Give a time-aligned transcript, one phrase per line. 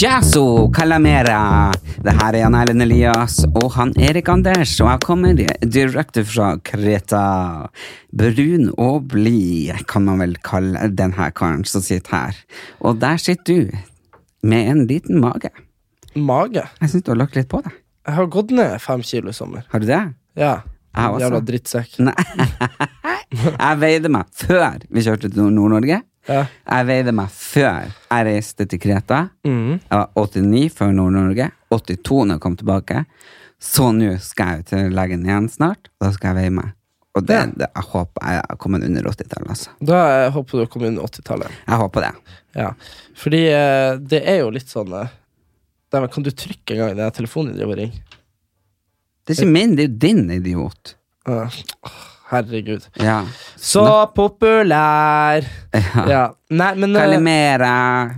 [0.00, 1.72] Jazzo Calamera.
[2.00, 6.54] Det her er Jan Erlend Elias og han Erik Anders, og jeg kommer direkte fra
[6.64, 7.24] Kreta.
[8.08, 12.40] Brun og blid, kan man vel kalle denne karen som sitter her.
[12.80, 13.76] Og der sitter du
[14.40, 15.52] med en liten mage.
[16.16, 16.64] Mage.
[16.80, 17.76] Jeg syns du har lagt litt på deg.
[18.08, 19.68] Jeg har gått ned fem kilo i sommer.
[19.68, 20.00] Har du det?
[20.40, 20.62] Ja.
[20.96, 21.26] Jeg også.
[21.26, 22.00] Jævla drittsekk.
[22.08, 22.16] Nei.
[23.36, 26.00] Jeg veide meg før vi kjørte til Nord-Norge.
[26.30, 26.44] Ja.
[26.46, 29.24] Jeg veide meg før jeg reiste til Kreta.
[29.46, 29.80] Mm.
[29.82, 31.50] Jeg var 89 før Nord-Norge.
[31.74, 33.04] 82 når jeg kom tilbake.
[33.60, 36.76] Så nå skal jeg til legen igjen snart, da skal jeg veie meg.
[37.18, 39.72] Og det, det, jeg håper jeg har kommet under 80-tallet, altså.
[39.82, 39.98] Da
[40.32, 41.56] håper du å komme under 80-tallet.
[41.66, 42.36] Jeg håper det.
[42.54, 42.68] Ja.
[43.18, 45.12] Fordi eh, det er jo litt sånn eh,
[45.90, 48.16] Kan du trykke en gang i den telefonen din driver og ringer?
[49.26, 50.94] Det er ikke min, det er jo din, idiot.
[51.28, 51.58] Åh,
[52.30, 52.86] herregud.
[53.02, 53.20] Ja.
[53.56, 53.84] Så
[54.16, 55.44] populær!
[55.74, 56.04] ja.
[56.08, 56.22] Ja.
[56.50, 57.72] Nei, men eh, Kalimera.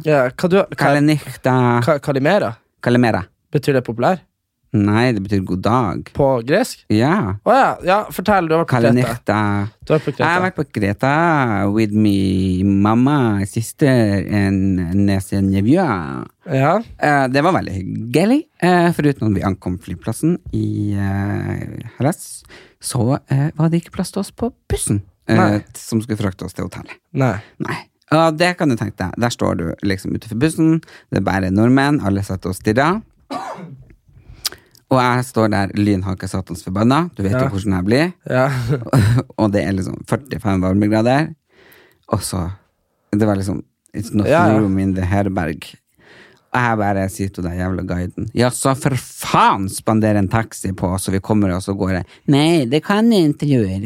[0.07, 1.55] ja, hva du, hva, Kalenichta.
[1.85, 2.55] ka, Kalimera?
[2.83, 3.25] Kalimera.
[3.53, 4.23] Betyr det populær?
[4.73, 6.07] Nei, det betyr god dag.
[6.17, 6.87] På gresk?
[6.89, 7.35] Ja.
[7.45, 8.47] Å ja, ja, fortell.
[8.49, 9.41] Du har vært på Kreta.
[9.85, 11.11] Du har vært på Jeg har vært på Kreta
[11.75, 15.77] with me mamma, sister and nese nevø.
[15.77, 16.73] Ja.
[16.97, 18.41] Eh, Det var veldig hyggelig.
[18.65, 22.43] Eh, Foruten at vi ankom flyplassen i eh, Hellas,
[22.81, 25.61] så var det ikke plass til oss på bussen Nei.
[25.77, 26.97] som skulle frakte oss til hotellet.
[27.13, 27.37] Nei.
[27.61, 27.77] Nei.
[28.13, 29.15] Og det kan du tenke deg.
[29.21, 30.81] Der står du liksom utenfor bussen,
[31.13, 33.03] det er bare nordmenn, alle satt og stirrer.
[34.93, 37.45] Og jeg står der lynhake satans forbanna, du vet Ja.
[37.47, 38.11] jo hvordan jeg blir.
[38.29, 38.47] Ja.
[39.41, 41.31] og det er liksom 45 varmegrader.
[42.13, 42.51] Og så
[43.13, 43.63] Det var liksom
[43.95, 45.65] It's not Ja, room in the herberg.
[46.53, 50.73] Og jeg bare sier til den jævla guiden Ja, så for faen spander en taxi
[50.77, 52.07] på, oss, og vi kommer oss og går jeg.
[52.29, 53.81] Nei, det kan jeg ikke gjøre.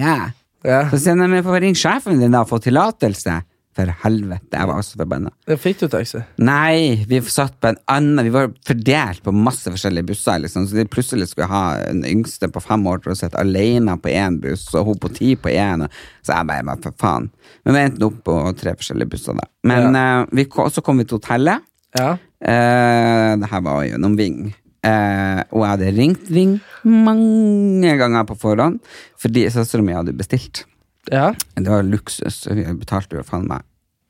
[0.66, 0.80] ja.
[0.90, 3.42] Så meg for å ringe sjefen din da og få tillatelse.
[3.76, 5.30] For helvete, jeg var også forbanna.
[5.60, 6.22] Fikk du taxi?
[6.40, 10.40] Nei, vi satt på en annen Vi var fordelt på masse forskjellige busser.
[10.40, 10.64] Liksom.
[10.64, 14.14] Så de plutselig skulle ha en yngste på fem år til å sitte alene på
[14.14, 15.84] én buss, og hun på ti på én.
[16.24, 17.28] Så jeg bare, for faen.
[17.66, 19.44] Men vi endte opp på tre forskjellige busser, da.
[19.68, 21.66] Men eh, vi så kom vi til hotellet.
[21.96, 22.14] Ja.
[22.36, 24.40] Uh, det her var gjennom Ving.
[24.86, 28.80] Uh, og jeg hadde ringt Ving mange ganger på forhånd,
[29.20, 30.64] fordi søstera mi hadde bestilt.
[31.12, 31.32] Ja.
[31.54, 32.46] Det var luksus.
[32.50, 33.62] Vi betalte jo faen meg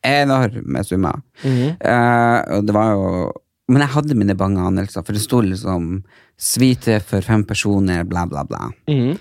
[0.06, 1.20] enorme summer.
[1.42, 1.76] Mhm.
[1.80, 3.32] Eh, og det var jo
[3.68, 6.04] Men jeg hadde mine bange anelser, for det sto liksom
[6.38, 8.70] 'suite for fem personer', bla, bla, bla.
[8.86, 9.18] Mhm.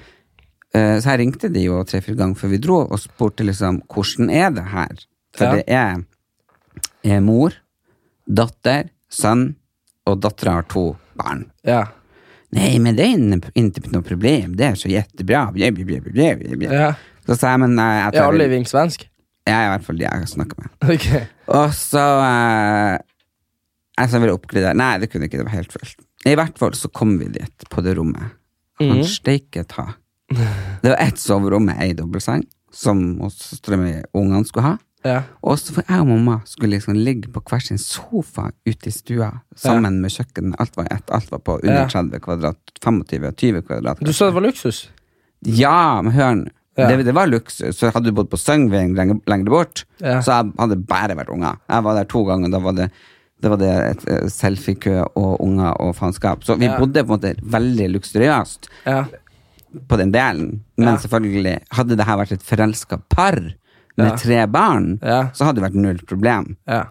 [0.76, 4.30] Eh, så jeg ringte de jo tre-fire ganger før vi dro, og spurte liksom 'hvordan
[4.30, 5.56] er det her?' For Ja.
[5.56, 6.06] det er,
[7.04, 7.54] er mor,
[8.32, 9.56] datter, sønn,
[10.06, 11.50] og dattera har to barn.
[11.66, 11.86] Ja.
[12.56, 15.50] Nei, men det er inte noe problem, det er så jättebra.
[16.72, 16.94] Ja.
[17.26, 19.08] Så sa jeg, men nei, jeg Er alle i Ving svensk?
[19.46, 20.72] er i hvert fall de jeg snakker med.
[20.96, 21.26] Okay.
[21.54, 22.98] Og så eh,
[24.00, 24.74] Jeg sa ville oppgradere.
[24.78, 26.00] Nei, det kunne ikke, det var helt fullt.
[26.26, 28.34] I hvert fall så kom vi dit, på det rommet.
[28.82, 29.04] Han Mhm.
[29.08, 29.94] steike ta.
[30.82, 33.32] Det var ett soverom med ei dobbeltseng, som og
[34.14, 34.78] ungene skulle ha.
[35.06, 35.20] Ja.
[35.46, 38.92] Og så for jeg og mamma skulle liksom ligge på hver sin sofa ute i
[38.92, 40.56] stua, sammen med kjøkken.
[40.60, 41.88] Alt var ett, alt var på under Ja.
[41.88, 42.58] 30 kvadrat.
[42.82, 44.00] 25-20 kvadrat.
[44.02, 44.88] Du sa det var luksus?
[45.46, 46.50] Ja, men hør nå.
[46.78, 46.90] Ja.
[46.90, 47.78] Det, det var luksus.
[47.78, 50.18] Så hadde du bodd på Søngving lenger, bort, Ja.
[50.22, 51.56] så jeg hadde bare vært unger.
[51.70, 52.90] Jeg var der to ganger, da var det,
[53.42, 56.44] det, var det et eh, selfiekø og unger og faenskap.
[56.44, 56.78] Så vi Ja.
[56.80, 59.06] bodde på en måte veldig luksuriøst Ja.
[59.88, 60.64] på den delen.
[60.78, 60.98] Men Ja.
[60.98, 63.40] selvfølgelig, hadde det her vært et forelska par
[63.98, 64.16] med Ja.
[64.18, 65.30] tre barn, Ja.
[65.34, 66.56] så hadde det vært null problem.
[66.68, 66.84] Ja.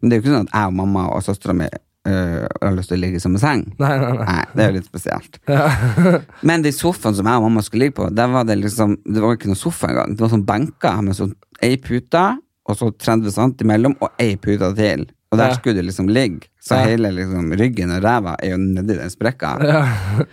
[0.00, 1.66] Men det er jo ikke sånn at jeg og mamma og søstera mi
[2.08, 3.74] øh, har lyst til å ligge i samme seng.
[3.78, 4.24] Nei, nei, nei.
[4.24, 5.38] Nei, det er jo litt spesielt.
[6.48, 9.20] Men de sofaene som jeg og mamma skulle ligge på, der var det liksom Det
[9.20, 10.14] var ikke noen sofa engang.
[10.16, 12.22] Det var sånn benker med sånn ei pute,
[12.70, 15.06] og så 30 cm imellom, og ei pute til.
[15.30, 16.48] Og der skulle du liksom ligge.
[16.60, 19.52] Så hele liksom, ryggen og ræva er jo nedi den sprekka.
[19.62, 20.24] Ja.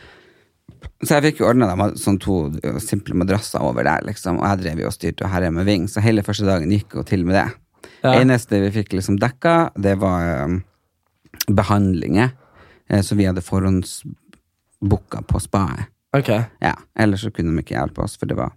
[1.04, 2.38] Så jeg fikk jo ordna dem sånn to
[2.82, 4.40] simple madrasser over der, liksom.
[4.42, 6.98] Og jeg drev jo og styrte og herja med Ving, så hele første dagen gikk
[6.98, 7.48] jo til med det.
[8.02, 8.16] Ja.
[8.16, 10.62] Eneste vi fikk liksom dekka, det var um,
[11.54, 12.34] behandlinger.
[12.90, 15.92] Eh, så vi hadde forhåndsbooka på spaet.
[16.18, 16.32] Ok.
[16.64, 18.56] Ja, ellers så kunne de ikke hjelpe oss, for det var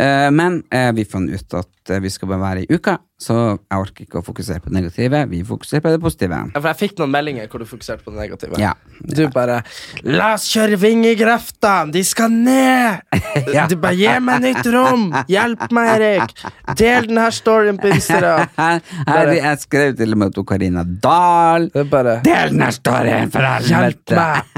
[0.00, 3.34] Eh, Men eh, vi fant ut at eh, vi skal bare være i uka, så
[3.36, 5.18] jeg orker ikke å fokusere på det negative.
[5.28, 6.38] Vi fokuserer på det positive.
[6.54, 8.56] Ja, for jeg fikk noen meldinger hvor du fokuserte på det negative.
[8.60, 8.72] Ja.
[9.00, 9.60] Du bare
[10.04, 11.92] 'La oss kjøre vingegrøftene!
[11.92, 13.02] De skal ned!'
[13.56, 13.66] Ja.
[13.68, 15.10] Du bare 'Gi meg nytt rom!
[15.28, 16.34] Hjelp meg, Erik!
[16.80, 18.48] Del denne storyen på Instagram!'
[19.40, 21.68] Jeg skrev til og med til Karina Dahl.
[21.74, 24.52] Det bare Del den her storyen, for Hjelp meg!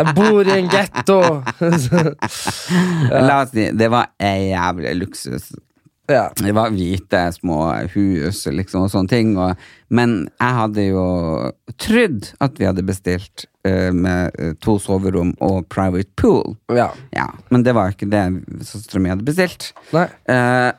[0.00, 1.20] Jeg bor i en getto!
[3.28, 5.50] La oss si, det var en jævlig luksus.
[6.12, 6.26] Ja.
[6.36, 7.60] Det var hvite, små
[7.94, 9.32] hus liksom, og sånne ting.
[9.38, 9.62] Og,
[9.94, 11.06] men jeg hadde jo
[11.80, 16.56] trodd at vi hadde bestilt uh, med eh, to soverom og private pool.
[16.74, 16.90] ja.
[17.16, 18.24] Ja, Men det var ikke det
[18.66, 19.72] søstera mi hadde bestilt.
[19.94, 20.06] Nei.
[20.30, 20.70] Uh,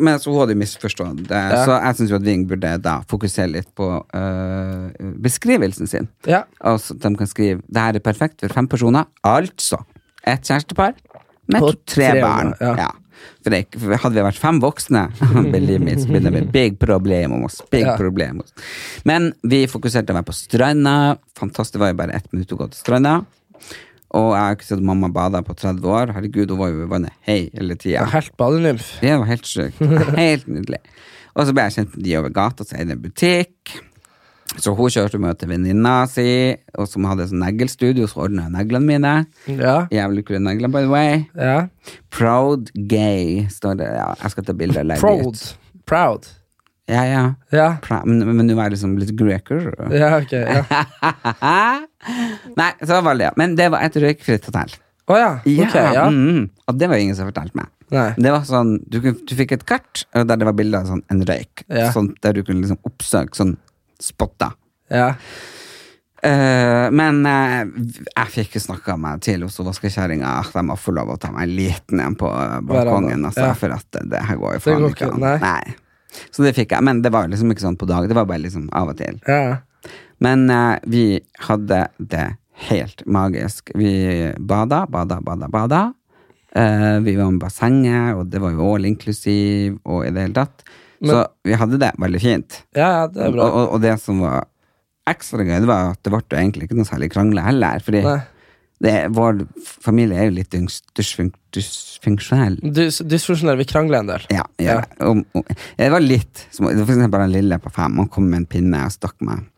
[0.00, 1.40] men så hun hadde misforstått det.
[1.52, 1.62] Ja.
[1.66, 6.08] Så jeg syns Ving burde da fokusere litt på eh, beskrivelsen sin.
[6.30, 6.44] Ja.
[6.62, 9.10] Altså, de kan skrive det her er perfekt for fem personer.
[9.26, 9.82] Altså
[10.28, 10.94] et kjærestepar
[11.50, 12.54] med tre, tre barn.
[12.60, 12.90] ja.
[13.42, 13.64] For det,
[14.02, 15.02] hadde vi vært fem voksne
[15.50, 17.60] Believe me, it's begynner a big problem om oss.
[17.70, 17.96] Big Ja.
[17.96, 18.40] problem.
[19.04, 20.94] Men vi fokuserte å være på stranda.
[21.38, 23.18] Fantastisk, det var jo bare ett minutt å gå til stranda.
[24.10, 26.12] Og jeg har ikke sett mamma bade på 30 år.
[26.16, 28.06] Herregud, hun var jo i vannet hele tida.
[28.10, 28.96] Helt badenymf.
[29.00, 29.78] Det var helt sjukt.
[30.16, 30.80] Helt nydelig.
[31.36, 33.76] Og så ble jeg kjent med de over gata, så er det en butikk.
[34.60, 36.26] Så hun kjørte meg til venninna si,
[36.76, 39.12] og som hadde sånn neglestudio, så ordna jeg neglene mine.
[39.48, 39.76] Ja.
[39.94, 41.22] Jævlig kule negler, by the way.
[41.38, 41.56] ja.
[42.12, 43.88] Proud gay, står det.
[43.96, 45.38] Ja, jeg skal ta bilde og legge Proud.
[45.40, 45.80] ut.
[45.88, 46.28] Proud.
[46.90, 47.22] Ja, ja.
[47.54, 47.68] Ja.
[47.84, 49.68] Pra men men nå er jeg liksom litt greker.
[49.94, 50.32] Ja, ok.
[50.34, 50.64] Ja.
[52.60, 53.32] Nei, så var det det.
[53.40, 54.72] Men det var et røykfritt hotell.
[55.10, 55.30] Å ja.
[55.42, 56.06] Ok, ja.
[56.10, 57.70] mm, og det var ingen som fortalte meg.
[57.90, 58.08] Nei.
[58.22, 61.24] Det var sånn, du, du fikk et kart der det var bilde av sånn, en
[61.26, 61.64] røyk.
[61.66, 61.88] Ja.
[61.94, 63.56] Sånn, der du kunne liksom oppsøke sånn
[64.02, 64.56] spotter.
[64.90, 65.14] Ja.
[66.20, 67.62] Uh, men uh,
[68.12, 71.30] jeg fikk jo snakka meg til hos vaskekjerringa at jeg må få lov å ta
[71.32, 73.24] meg en liten en på eh, balkongen.
[73.24, 73.54] Altså, ja.
[73.56, 75.24] For at det, her går jo faen ikke an.
[75.40, 76.20] nei.
[76.34, 76.84] Så det fikk jeg.
[76.84, 78.08] Men det var liksom ikke sånn på dag.
[78.10, 79.20] Det var bare liksom av og til.
[79.28, 79.62] ja.
[80.20, 81.16] Men uh, vi
[81.46, 82.26] hadde det
[82.68, 83.70] helt magisk.
[83.72, 83.88] Vi
[84.36, 85.78] bada, bada, bada, bada.
[86.50, 90.64] Vi var med bassenget, og det var jo all inclusive, og i det hele tatt.
[91.04, 92.62] Så vi hadde det veldig fint.
[92.76, 93.46] Ja, ja, det er bra.
[93.48, 94.44] og, og det som var
[95.10, 97.80] ekstra gøy, det var at det ble jo egentlig ikke noe særlig krangle heller.
[97.84, 98.18] Fordi Nei.
[98.84, 99.40] det, vår
[99.86, 100.54] familie er jo litt
[101.56, 102.58] dysfunksjonell.
[102.76, 104.26] Dys dysfunksjonell, vi krangler en del.
[104.34, 104.80] Ja, ja.
[105.06, 107.96] Og, og, det var litt som, For eksempel den lille på fem.
[108.02, 109.48] Han kom med en pinne og stakk meg.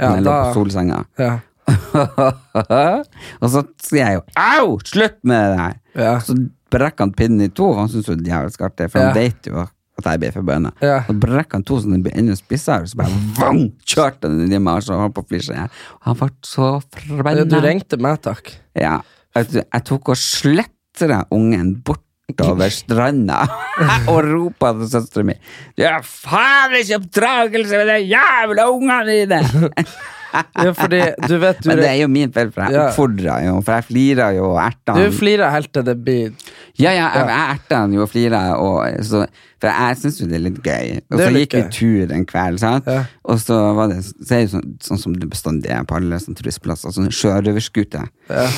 [0.00, 1.02] Ja, jeg lå da- på solsenga.
[1.20, 1.36] Ja.
[3.42, 5.78] og så sier jeg jo 'au, slutt med det der'!
[5.98, 6.12] Ja.
[6.22, 6.36] Så
[6.70, 9.06] brekker han pinnen i to, han syns jo det er jævlig artig, for Ja.
[9.08, 9.64] han vet jo
[9.96, 10.72] at jeg blir forbanna.
[10.84, 10.98] Ja.
[11.06, 14.60] Så brekker han to så den blir enda spissere, så bare vang, kjørte den i
[14.60, 15.24] meg, så holdt på.
[15.26, 17.46] Og han ble så forbanna.
[17.48, 18.52] Du ringte meg, takk.
[18.76, 18.98] Ja,
[19.36, 23.44] Jeg, jeg tok og sletra ungen bort bortover stranda
[24.10, 25.36] og ropa til søstera mi
[25.76, 29.42] 'Du har faen ikke oppdragelse med de jævla ungene dine!'
[30.36, 30.98] Ja, fordi
[31.30, 32.88] du vet du Men det er jo min feil, for jeg Ja.
[32.90, 36.32] oppfordra jo, for jeg flira jo og erta Du flira helt til det blir
[36.78, 40.44] Ja, ja, jeg, jeg erta han jo og flira, for jeg syns jo det er
[40.44, 41.00] litt gøy.
[41.10, 42.88] Og så gikk vi tur en kveld, sant?
[42.90, 43.04] Ja.
[43.24, 46.18] og så var det så er det sånn, sånn som det bestandig er på alle
[46.20, 48.04] sånne turistplasser, sånn sjørøverskute.
[48.28, 48.48] Ja.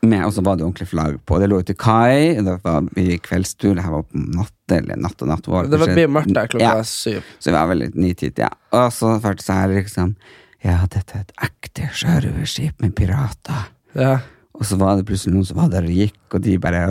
[0.00, 1.38] Og så var det ordentlig flagg på.
[1.40, 4.96] Det lå ute i kai, det var i kveldstur, det her var på natt eller
[4.96, 5.48] natt og natt.
[5.50, 6.82] var Det var blir mørkt der klokka Ja.
[6.82, 7.22] syv.
[7.38, 8.48] Så vi var vel ni-tid, ja.
[8.72, 10.16] Og så føltes det her liksom
[10.62, 13.70] Ja, dette er et ekte sjørøverskip med pirater.
[13.94, 14.18] Ja.
[14.60, 16.82] Og så var det plutselig noen som var der og gikk, og de bare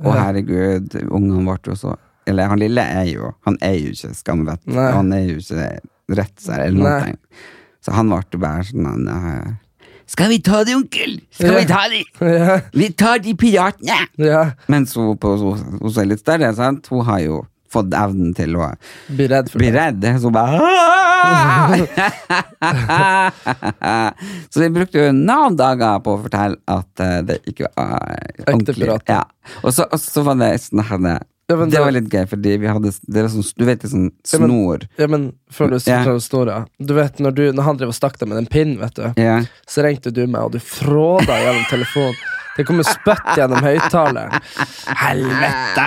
[0.00, 1.96] Og Å, herregud, ungene ble jo så
[2.28, 4.62] Eller han lille er jo Han er jo ikke skamvett.
[4.72, 5.66] Han er jo ikke
[6.12, 7.44] rett seg eller noe.
[7.82, 9.58] Så han ble bare sånn han,
[10.08, 11.18] Skal vi ta det, onkel?
[11.34, 12.02] Skal vi ta det?
[12.20, 12.58] Ja.
[12.74, 14.02] Vi tar de piratene!
[14.20, 14.42] ja.
[14.72, 16.88] Mens hun, på, hun, hun er litt større, sant?
[16.92, 18.68] hun har jo fått evnen til å
[19.08, 19.80] bli redd for bli det.
[19.80, 20.02] redd.
[20.22, 20.60] Så bare
[24.50, 28.06] Så vi brukte jo noen dager på å fortelle at eh, det ikke var uh,
[28.46, 28.88] ordentlig.
[29.08, 29.22] Ja.
[29.62, 30.98] Og, så, og så var det sånn her
[31.50, 33.90] Ja, Det det- var litt gøy, fordi vi hadde det var sånn, Du vet det
[33.92, 36.02] sånn Ja, men- snor Ja, men før du Ja.
[36.22, 38.94] snora Du vet når, du, når han drev og stakk deg med den pinnen, vet
[38.94, 39.40] du Ja.
[39.68, 42.14] så ringte du meg, og du fråda gjennom telefonen.
[42.56, 44.34] Det kommer spytt gjennom høyttaleren.
[45.02, 45.86] Helvete!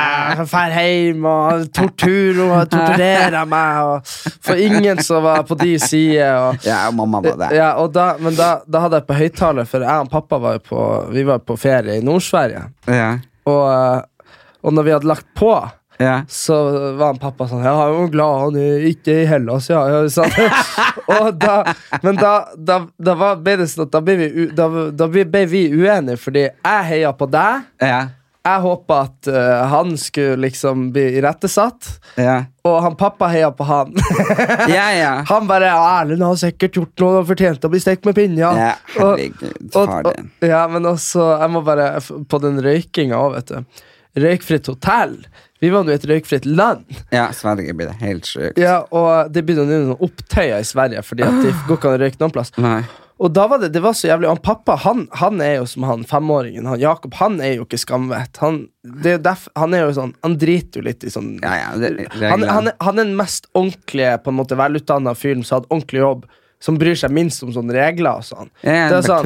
[0.50, 3.82] Drar hjem og tortur og torturerer meg.
[3.86, 6.34] Og for ingen som var på de sider.
[6.42, 7.52] Og, Ja, mamma var det.
[7.58, 10.82] ja, da, men da, da hadde jeg på høyttaler, for jeg og pappa var på,
[11.14, 12.66] vi var på ferie i Nord-Sverige.
[12.90, 13.12] Ja.
[13.46, 15.52] Og, eh, og når vi hadde lagt på
[15.98, 16.22] Ja.
[16.28, 16.56] så
[16.98, 19.86] var han pappa sånn jeg er glad han er ikke i Hellas, ja.
[21.46, 21.56] da,
[22.04, 26.46] men da, da, da var, sånn da ble vi, da, da ble vi uenige, fordi
[26.50, 27.66] jeg heia på deg.
[27.84, 28.04] Ja.
[28.46, 31.88] Jeg håpa at uh, han skulle liksom bli irettesatt,
[32.22, 32.44] Ja.
[32.68, 33.96] og han pappa heia på han.
[34.70, 35.14] Ja, ja.
[35.26, 38.54] han bare 'Erlend har sikkert gjort noe og fortjent å bli stekt med pinja'.
[38.60, 41.88] Ja, herregud, og, og, og, ja, men også Jeg må bare
[42.30, 43.82] På den røykinga òg, vet du.
[44.16, 45.18] Røykfritt hotell.
[45.64, 46.86] Vi var nå i et røykfritt land.
[47.12, 48.60] Ja, Sverige blir det helt sjukt.
[48.62, 52.04] Ja, og det blir noen opptøyer i Sverige, Fordi at det går ikke an å
[52.04, 52.52] røyke noen plass.
[52.62, 52.84] Nei.
[53.16, 55.86] Og da var det, det var så jævlig Han pappa han, han er jo som
[55.88, 56.66] han femåringen.
[56.68, 58.42] Han Jakob han er jo ikke skamvett.
[58.44, 61.54] Han, det er derf- han er jo sånn Han driter jo litt i sånn Ja,
[61.62, 65.46] ja, det, han, han, er, han er den mest ordentlige, på en måte velutdanna fyren
[65.48, 66.28] som hadde ordentlig jobb,
[66.60, 68.52] som bryr seg minst om sånne regler og sånn.
[68.68, 69.24] Ja, Det er sånn-.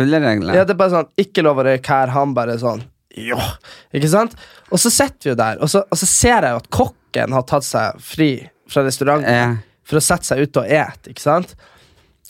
[0.59, 2.13] Ja, det er bare sånn Ikke lov å røyke her.
[2.13, 2.85] Han bare sånn
[3.19, 3.37] Jo.
[3.95, 4.35] Ikke sant?
[4.71, 7.35] Og så sitter vi jo der, og så, og så ser jeg jo at kokken
[7.35, 8.31] har tatt seg fri
[8.69, 9.47] fra restauranten Ja.
[9.83, 11.55] for å sette seg ute og et, ikke sant?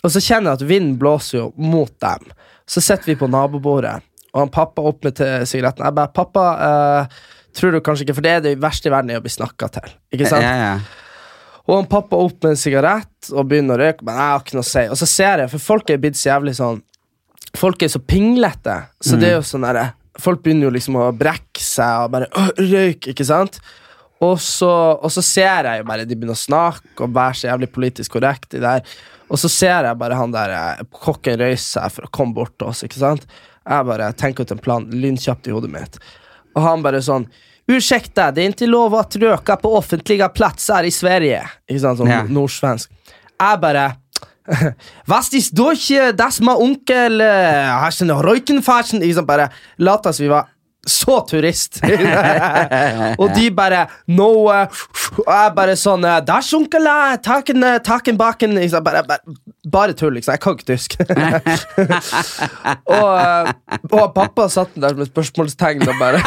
[0.03, 2.29] Og så kjenner jeg at vinden blåser jo mot dem.
[2.69, 3.97] Så sitter vi på nabobordet,
[4.31, 5.19] og han pappa opp med
[5.49, 5.83] sigaretten.
[5.83, 7.19] Jeg bare 'Pappa, eh,
[7.53, 9.67] tror du kanskje ikke For det er det verste i verden er å bli snakka
[9.71, 9.91] til.
[10.13, 10.43] Ikke sant?
[10.43, 10.79] Ja, ja.
[11.67, 14.53] Og han pappa opp med en sigarett og begynner å røyke, men jeg har ikke
[14.57, 14.85] noe å si.
[14.89, 16.81] Og så ser jeg, for folk er blitt så jævlig sånn
[17.57, 21.09] Folk er så pinglete, så det er jo sånn derre Folk begynner jo liksom å
[21.15, 23.59] brekke seg og bare røyke, røyk, ikke sant?
[24.21, 24.67] Og så,
[24.99, 28.17] og så ser jeg jo bare de begynner å snakke og være så jævlig politisk
[28.17, 28.49] korrekt.
[28.51, 28.83] De der.
[29.31, 32.57] Og så ser jeg bare han der eh, kokken røyse seg for å komme bort
[32.59, 32.83] til oss.
[32.83, 33.23] ikke sant?
[33.63, 35.99] Jeg bare tenker ut en plan lynkjapt i hodet mitt.
[36.55, 37.29] Og han bare sånn
[37.69, 41.43] Ursäkta, det er ikke lov å røyke på offentlige plasser i Sverige.
[41.69, 42.23] Ikke sant, sånn Ja.
[42.25, 42.89] nordsvensk.
[43.39, 43.83] Jeg bare
[45.05, 49.01] Was ist durch das ma onkel eh, Hast du noch Reukenfaschen?
[49.01, 50.47] Ich sant, bare lat oss, vi var
[50.89, 51.79] så turist.
[53.21, 54.79] og de bare No eh,
[55.19, 56.87] Og jeg bare sånn eh, Das onkel,
[57.25, 59.35] taken, eh, taken baken bare, bare,
[59.69, 60.35] bare tull, liksom.
[60.35, 60.97] Jeg kan ikke tysk.
[62.97, 63.51] og,
[63.91, 66.23] og pappa satt der med spørsmålstegn og bare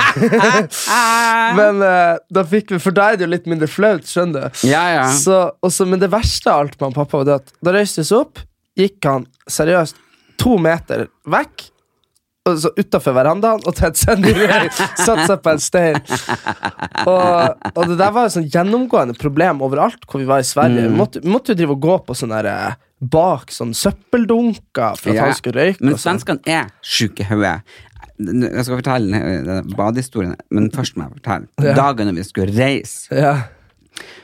[1.58, 4.62] Men da fikk vi For da er det jo litt mindre flaut, skjønner du.
[4.70, 5.08] Ja, ja.
[5.16, 8.06] Så, også, men det verste av alt med pappa var det at da reiste vi
[8.06, 8.42] oss opp,
[8.78, 9.98] gikk han seriøst
[10.42, 11.68] to meter vekk,
[12.48, 14.32] og så utafor verandaen, og Ted Sandy
[15.06, 15.98] satte seg på en stein.
[17.06, 20.88] Og, og det der var et sånn gjennomgående problem overalt hvor vi var i Sverige.
[20.88, 24.98] Vi, måtte, vi måtte jo drive og gå på sånne der, eh, bak sånne søppeldunker
[24.98, 25.24] for at Ja.
[25.30, 25.82] han skulle røyke.
[25.86, 26.18] Men sånn.
[26.18, 27.54] svenskene er sjuke i.
[28.22, 31.48] Jeg skal fortelle eh, den badehistorien, men først må jeg fortelle.
[31.62, 31.74] Ja.
[31.78, 33.36] Dagen når vi skulle reise, Ja,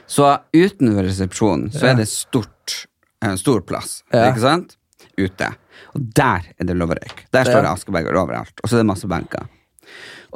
[0.09, 2.87] så utenfor resepsjonen så er det stort,
[3.23, 4.77] en stor plass, ikke sant?
[5.19, 5.51] Ute.
[5.95, 7.25] Og der er det lov å røyke.
[7.33, 8.53] Der står det askebeger overalt.
[8.63, 9.47] Og så er det masse benker.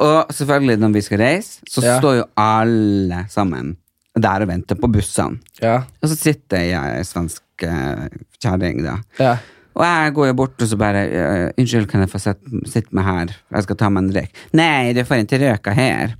[0.02, 1.98] Og selvfølgelig, når vi skal reise, så Ja.
[2.00, 3.76] står jo alle sammen
[4.16, 5.38] der og venter på bussene.
[5.60, 8.08] ja, Og så sitter jeg ei svensk eh,
[8.42, 8.96] kjerring, da.
[9.18, 9.36] ja.
[9.74, 12.92] Og jeg går jo bort og så bare eh, Unnskyld, kan jeg få sitte sitte
[12.92, 13.30] med her?
[13.54, 14.34] Jeg skal ta meg en røyk.
[14.52, 16.12] Nei, du får ikke røyka her.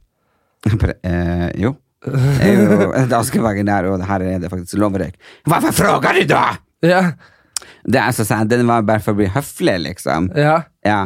[0.65, 1.75] Jeg bare, eh, jo.
[2.03, 5.19] Det er jo et askebeger der, og her er det faktisk lov å røyke.
[5.45, 6.57] Hvorfor spør du da?!
[6.83, 7.13] ja,
[7.85, 10.31] Det er så sant, Den var bare for å bli høflig, liksom.
[10.37, 10.63] ja.
[10.87, 11.03] Ja.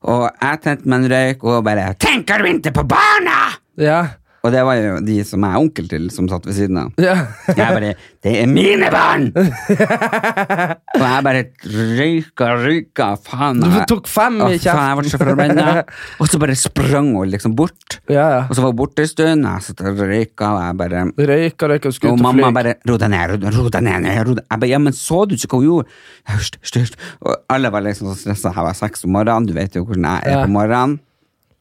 [0.00, 4.00] Og jeg tente meg en røyk, og bare 'Tenker du ikke på barna?!' ja.
[4.40, 6.92] Og det var jo de som jeg er onkel til, som satt ved siden av.
[6.96, 7.26] ja.
[7.48, 9.32] Jeg bare 'Det er mine barn!'
[10.96, 13.60] og jeg bare røyka, røyka, faen.
[13.60, 15.84] Du tok fem i kjeften.
[16.20, 18.00] Og så bare sprang hun liksom bort.
[18.08, 18.40] Ja, ja.
[18.48, 21.68] Og så var hun borte en stund, jeg satt og røyka, og jeg bare Røyka,
[21.68, 24.26] røyka, skutt skulle og mamma bare 'ro deg ned', ro deg- ned.
[24.26, 24.44] ro deg.
[24.50, 25.88] Jeg bare 'ja, men så du ikke hva hun gjorde?'
[26.28, 26.94] Hysj, hysj.
[27.22, 28.52] Og alle var liksom så stressa.
[28.56, 31.00] Jeg var seks om morgenen, du vet jo hvordan jeg er på morgenen.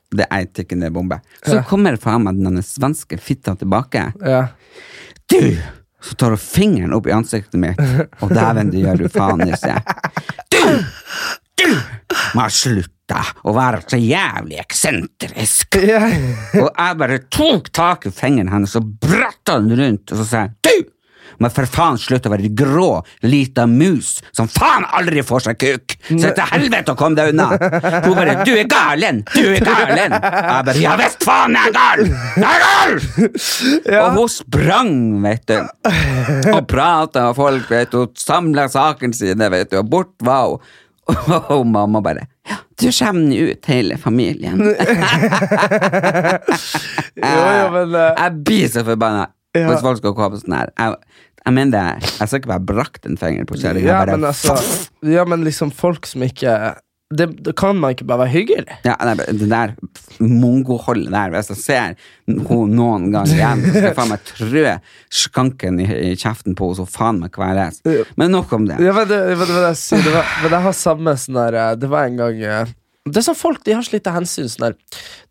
[0.09, 1.19] Det er ei tikkende bombe.
[1.45, 4.07] Så kommer faen meg den svenske fitta tilbake.
[4.25, 4.47] Ja.
[5.29, 5.41] Du!
[6.01, 7.81] Så tar hun fingeren opp i ansiktet mitt,
[8.23, 9.75] og dæven, det gjør du faen ikke.
[10.49, 10.61] Du!
[11.59, 11.67] Du!
[12.37, 15.77] Må slutte å være så jævlig eksentrisk.
[15.83, 16.05] Ja.
[16.61, 20.45] Og jeg bare tok tak i fingeren hennes og bratta den rundt, og så sa
[20.47, 20.93] jeg du!
[21.39, 22.89] Må for faen slutte å være grå,
[23.23, 25.95] lita mus som faen aldri får seg kuk!
[26.09, 27.47] Så til helvete å komme deg unna!
[28.03, 29.21] Hun bare 'du er galen!
[29.33, 32.03] Du er galen!' Jeg bare 'ja visst faen jeg er gal!
[32.35, 32.99] Jeg er gal!'
[34.03, 34.93] Og hun sprang,
[35.23, 35.57] vet du,
[36.53, 40.59] og prata, med folk vet du, samla sakene sine, vet du, og bort var hun.
[41.55, 44.59] og mamma bare Ja, du skjemmer ut hele familien.
[47.19, 48.13] Jo, jo, men uh...
[48.13, 49.27] Jeg blir så forbanna
[49.57, 49.63] Ja.
[49.65, 50.69] hvis folk skal komme sånn her.
[50.77, 50.93] Jeg,
[51.45, 53.87] jeg mener det, jeg skal ikke bare brakt en finger på kjerringa.
[53.87, 54.57] ja, men altså
[55.07, 56.75] Ja, men liksom folk som ikke
[57.09, 58.75] det, det kan man ikke bare være hyggelig.
[58.85, 59.71] Ja, Det, det der
[60.21, 61.79] mongoholdet der, hvis jeg ser
[62.29, 64.65] henne noen gang igjen, så skal jeg faen meg trø
[65.21, 67.81] skanken i, i kjeften på henne, så faen meg kveles.
[68.19, 68.77] Men nok om det.
[68.85, 71.57] Ja, men det, men det, jeg sier, det var, men jeg har samme sånn der
[71.63, 72.75] eh, Det var en gang eh,
[73.09, 74.51] Det er sånn folk de har så lite hensyn.
[74.53, 74.77] Sånn der.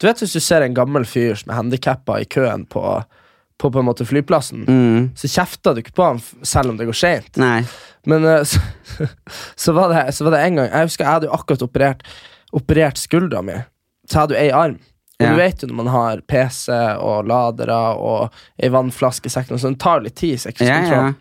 [0.02, 2.82] Du vet hvis du ser en gammel fyr som er handikappa i køen på,
[3.58, 5.10] på på en måte flyplassen, Mm.
[5.18, 7.36] så kjefta du ikke på ham selv om det går seint.
[8.06, 8.60] Men eh, så,
[9.56, 12.02] så, var det, så var det en gang Jeg husker jeg hadde jo akkurat operert,
[12.52, 13.58] operert skuldra mi.
[14.08, 14.78] Så hadde jo ei arm.
[15.18, 15.32] Og Ja.
[15.34, 16.70] du vet jo når man har PC
[17.02, 18.30] og ladere og
[18.62, 20.38] ei vannflaske i sekken, så det tar jo litt tid.
[20.38, 21.12] Så jeg Ja, ja.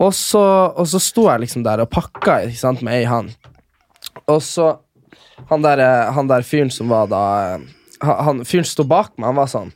[0.00, 0.40] Og så,
[0.78, 3.34] og så sto jeg liksom der og pakka ikke sant, med ei hand.
[4.26, 4.78] Og så
[5.50, 7.20] Han der, eh, han der fyren som var da
[7.54, 7.58] eh,
[8.04, 9.70] han, Fyren sto bak meg, han var sånn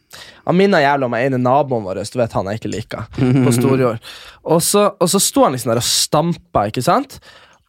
[0.47, 4.12] Han minna jævlig om ene naboen vår, du vet han jeg ikke liker, på Storjord.
[4.43, 7.19] Og så, og så sto han liksom der og stampa, ikke sant?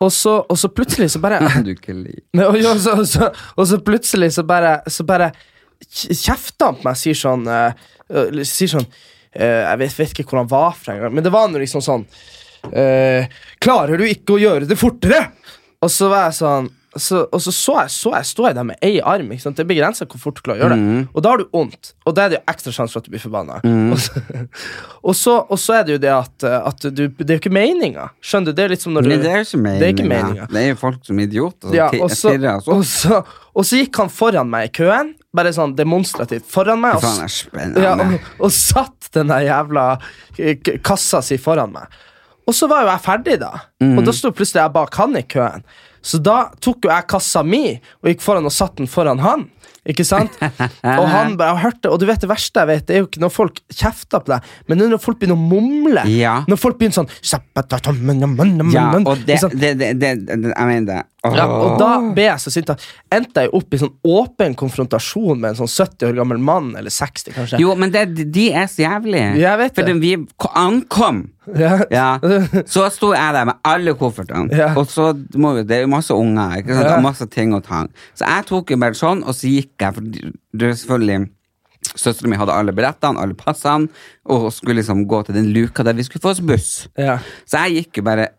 [0.03, 4.77] Og så, og så plutselig så bare og, så, så, og så plutselig så bare,
[4.91, 5.31] så bare
[5.85, 7.89] kj- kjefter han på meg og sier sånn eh,
[8.43, 11.47] Sier sånn uh, Jeg vet, vet ikke hvor han var fra engang, men det var
[11.49, 12.03] noe liksom sånn
[12.67, 13.23] uh,
[13.63, 15.23] Klarer du ikke å gjøre det fortere?
[15.83, 18.65] Og så var jeg sånn så, og så så jeg, så jeg, står jeg der
[18.67, 19.29] med ei arm.
[19.33, 20.97] Det er begrensa hvor fort du klarer å gjøre det.
[21.13, 23.13] Og da har du vondt, og da er det jo ekstra sjanse for at du
[23.15, 23.59] blir forbanna.
[23.63, 24.23] Og, så,
[25.07, 27.53] og, så, og så er det jo det at, at du Det er jo ikke
[27.53, 28.09] meninga.
[28.21, 28.57] Skjønner du?
[28.59, 29.79] Det er litt som når du Men det er jo ikke meninga.
[29.79, 30.47] Det er ikke meninga.
[30.51, 31.75] Det er jo folk som er idioter.
[31.77, 33.21] Ja, og, så, oss og, så,
[33.53, 37.97] og så gikk han foran meg i køen, bare sånn demonstrativt foran meg, og, ja,
[37.97, 39.87] og, og satt den der jævla
[40.37, 42.01] eh, kassa si foran meg.
[42.43, 43.51] Og så var jo jeg ferdig, da.
[43.81, 43.97] Mm.
[43.97, 45.63] Og da sto plutselig jeg bak han i køen.
[46.03, 47.65] Så da tok jo jeg kassa mi
[48.03, 49.47] og gikk foran og satte den foran han.
[49.89, 50.35] Ikke sant?
[50.99, 53.19] Og han bare hørte Og du vet det verste jeg vet, det er jo ikke
[53.19, 56.05] når folk kjefter på deg, men når folk begynner å mumle.
[56.07, 56.37] Ja.
[56.47, 57.09] Når folk begynner sånn
[58.71, 61.01] Ja, og det, det, det, det, det Jeg mener det.
[61.23, 62.81] Ja, og da ble jeg så sint at
[63.15, 66.91] endte jeg opp i sånn åpen konfrontasjon med en sånn 70 år gammel mann, eller
[66.91, 67.59] 60 kanskje.
[67.63, 68.01] Jo, men det,
[68.35, 69.29] de er så jævlige.
[69.39, 69.93] Jeg vet For det.
[69.93, 71.21] da vi ankom,
[71.59, 71.77] Ja.
[71.91, 72.07] ja,
[72.73, 74.51] så sto jeg der med alle koffertene.
[74.51, 74.73] Ja.
[74.79, 76.89] Og så må vi, det er jo masse unger, ikke sant?
[76.89, 76.97] Ja.
[76.97, 77.85] og masse ting å ta.
[78.19, 80.11] Så jeg tok jo bare sånn, og så gikk jeg, for
[80.59, 81.29] det er selvfølgelig
[81.99, 83.89] Søstera mi hadde alle billettene, alle passene,
[84.31, 86.69] og skulle liksom gå til den luka der vi skulle få oss buss.
[86.97, 87.17] Ja.
[87.43, 88.29] Så jeg gikk jo bare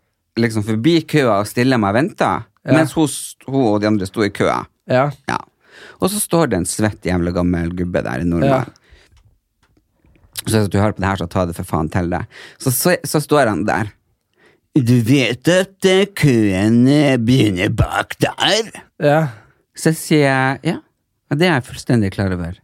[0.41, 2.31] liksom forbi køa og stille meg og venta.
[2.65, 3.11] Mens hun,
[3.49, 4.63] hun og de andre sto i køa.
[4.91, 5.09] Ja.
[5.29, 5.41] Ja.
[6.01, 8.73] Og så står det en svett jævla gammel gubbe der i Nordmann.
[10.45, 12.27] Så hvis du hører på det her, så ta det for faen til deg.
[12.61, 13.93] Så, så, så står han der.
[14.75, 18.73] Du vet at eh, køen eh, begynner bak der?
[19.03, 19.21] Ja.
[19.79, 20.77] Så sier jeg ja,
[21.31, 22.59] ja, det er jeg fullstendig klar over.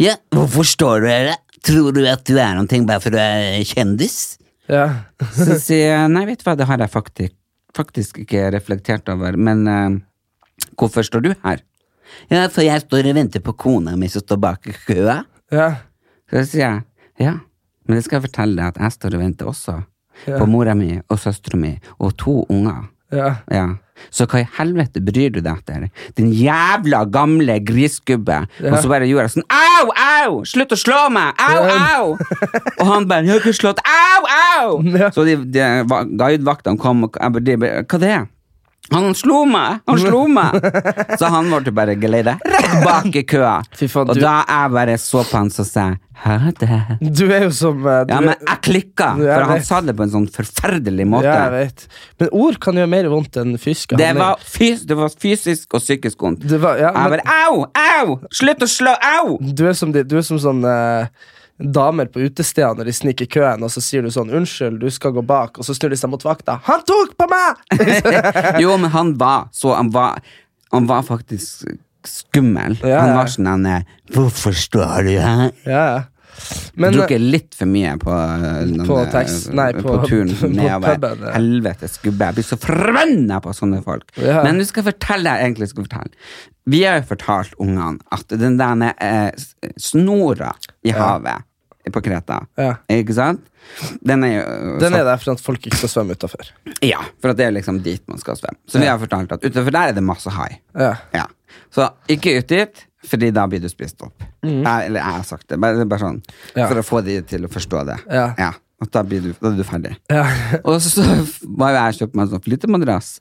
[0.00, 1.32] Ja, hvorfor står du her?
[1.66, 4.36] Tror du at du er noe bare for du er kjendis?
[4.70, 4.86] Ja.
[5.34, 7.34] Så sier jeg nei, vet du hva, det har jeg faktisk,
[7.76, 9.98] faktisk ikke reflektert over, men eh,
[10.78, 11.62] hvorfor står du her?
[12.30, 15.20] Ja, for jeg står og venter på kona mi som står bak i køa.
[15.52, 15.68] Ja.
[16.30, 16.84] Så sier jeg
[17.22, 17.38] ja,
[17.86, 19.78] men jeg skal fortelle deg at jeg står og venter også.
[20.26, 20.38] Ja.
[20.40, 22.86] På mora mi og søstera mi og to unger.
[23.14, 23.36] Ja.
[23.52, 23.66] Ja.
[24.12, 25.86] Så hva i helvete bryr du deg etter?
[26.18, 28.42] Din jævla gamle grisgubbe.
[28.60, 28.72] Ja.
[28.74, 30.38] Og så bare gjorde jeg sånn Au, au!
[30.48, 31.38] Slutt å slå meg!
[31.40, 32.16] Au, au!
[32.76, 35.10] og han bare 'Jeg har ikke slått Au, au!' Ja.
[35.14, 35.64] Så de, de
[36.18, 38.26] guidevaktene kom, og jeg bare 'Hva det er?'
[38.92, 39.80] Han slo meg!
[39.88, 40.56] Han slo meg!
[41.18, 43.60] så han ble bare geleida rett bak i køa.
[43.74, 46.98] Faen, og du- da jeg bare så på han, så sa jeg 'ha det'.
[47.18, 49.66] Du er jo som du Ja, men jeg klikka, Jeg for han vet.
[49.66, 51.24] sa det på en sånn forferdelig måte.
[51.28, 51.86] Ja, jeg vet.
[52.20, 55.80] Men ord kan gjøre mer vondt enn fysisk Det var, fys det var fysisk og
[55.82, 56.40] psykisk vondt.
[56.46, 58.20] Det var- ja, jeg men- bare au, au!
[58.32, 59.38] Slutt å slå, au!
[59.42, 61.06] Du er som, de, du er som sånn eh,
[61.58, 64.90] damer på utesteder når de sniker i køen, og så sier du sånn 'unnskyld, du
[64.90, 66.60] skal gå bak', og så snur de seg mot vakta.
[66.64, 70.20] 'Han tok på meg!' Jo, men han var så Han var,
[70.72, 71.64] han var faktisk
[72.06, 72.76] skummel.
[72.84, 75.50] Ja, Han var sånn han Hvorfor står du her?
[75.64, 76.02] ja, ja.
[76.74, 80.50] Men eh, Drukket litt for mye på, den, På eh, tax- nei, på- turen på
[80.52, 80.94] nedover.
[81.00, 81.32] puben, ja.
[81.38, 82.28] Helvetes gubbe.
[82.30, 84.04] Jeg blir så forbanna på sånne folk.
[84.20, 84.42] Ja.
[84.46, 86.14] Men du skal fortelle deg egentlig skal fortelle.
[86.66, 89.30] Vi har jo fortalt ungene at den der eh,
[89.80, 90.54] snora
[90.86, 91.44] i havet
[91.94, 92.72] på Kreta, Ja.
[92.90, 93.44] ikke sant?
[94.02, 96.48] Den er jo Den er der for at folk ikke skal svømme utafor.
[96.82, 98.58] Ja, for det er liksom dit man skal svømme.
[98.66, 100.58] Så vi har fortalt at utenfor der er det masse hai.
[100.74, 100.96] Ja.
[101.14, 101.24] Ja.
[101.70, 104.14] Så ikke ut dit, fordi da blir du spist opp.
[104.42, 106.22] Jeg, eller jeg har sagt det, bare, bare sånn.
[106.54, 106.68] Ja.
[106.68, 107.98] for å få de til å forstå det.
[108.12, 108.52] Ja.
[108.82, 109.94] At da, blir du, da er du ferdig.
[110.12, 110.24] Ja.
[110.68, 111.04] Og så
[111.56, 113.12] var jo jeg og kjøpte meg en sånn flytemadrass.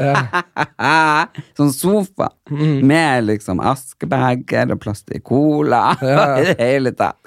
[1.58, 7.18] sånn sofa med liksom askebeger og plast i cola i det hele tatt.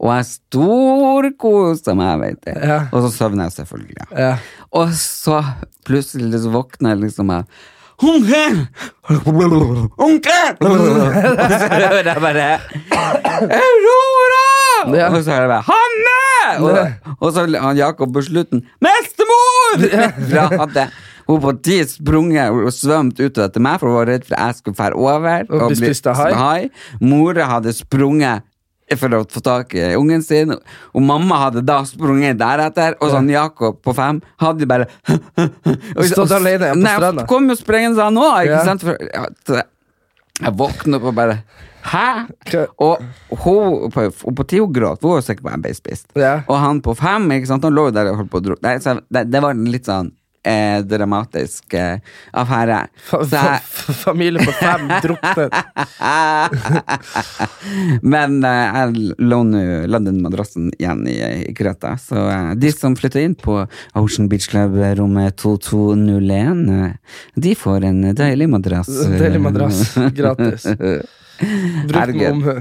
[0.00, 2.52] Og jeg storkosa meg, vet du.
[2.56, 2.78] Ja.
[2.88, 4.06] Og så sovner jeg selvfølgelig.
[4.16, 4.32] Ja.
[4.80, 5.42] Og så
[5.86, 7.60] plutselig så våkner jeg liksom av
[8.00, 8.56] Onkel!
[10.00, 10.56] Onkel!
[10.60, 10.76] Og
[12.06, 12.46] så bare
[13.60, 14.46] Aurora!
[14.96, 15.10] Ja.
[15.10, 16.16] Og så er jeg bare Hanne!
[16.64, 19.84] Og, og så han Jakob på slutten Bestemor!
[19.84, 20.86] For jeg hadde
[21.30, 24.48] hun på ti sprunget og svømt utover til meg, for hun var redd for at
[24.48, 25.44] jeg skulle fære over.
[25.46, 26.70] Og bli spist av hai.
[27.04, 28.42] Mora hadde sprunget
[28.98, 33.30] for å få tak i ungen sin, og mamma hadde da sprunget deretter, og sånn
[33.30, 34.88] Jakob på fem hadde bare
[35.96, 37.26] og, Stått alene på stranda.
[37.30, 38.64] kom jo sprengende òg, ikke Ja.
[38.66, 38.82] sant?
[38.82, 39.62] For, ja,
[40.40, 41.42] jeg våkner opp og bare
[41.80, 42.26] Hæ?
[42.84, 43.00] Og
[43.40, 44.02] hun på,
[44.36, 46.10] på ti hun gråt, hun var sikker på at jeg ble spist.
[46.18, 46.42] Ja.
[46.44, 47.64] Og han på fem, ikke sant?
[47.64, 48.56] han lå jo der og holdt på å dro.
[48.84, 50.10] Så det, det var litt sånn
[50.46, 51.98] eh, dramatisk eh,
[52.32, 52.86] affære.
[53.10, 55.50] Fa Så fa fa familie på fem druknet.
[58.14, 61.16] Men eh, jeg lå nå la den madrassen igjen i,
[61.50, 61.96] i Kreta.
[62.00, 63.58] Så eh, de som flytter inn på
[63.98, 66.92] Ocean Beach Club eh, rommet 2201, eh,
[67.36, 68.90] de får en deilig madrass.
[69.20, 70.62] Deilig madrass, gratis.
[71.88, 72.54] Bruk med omhu.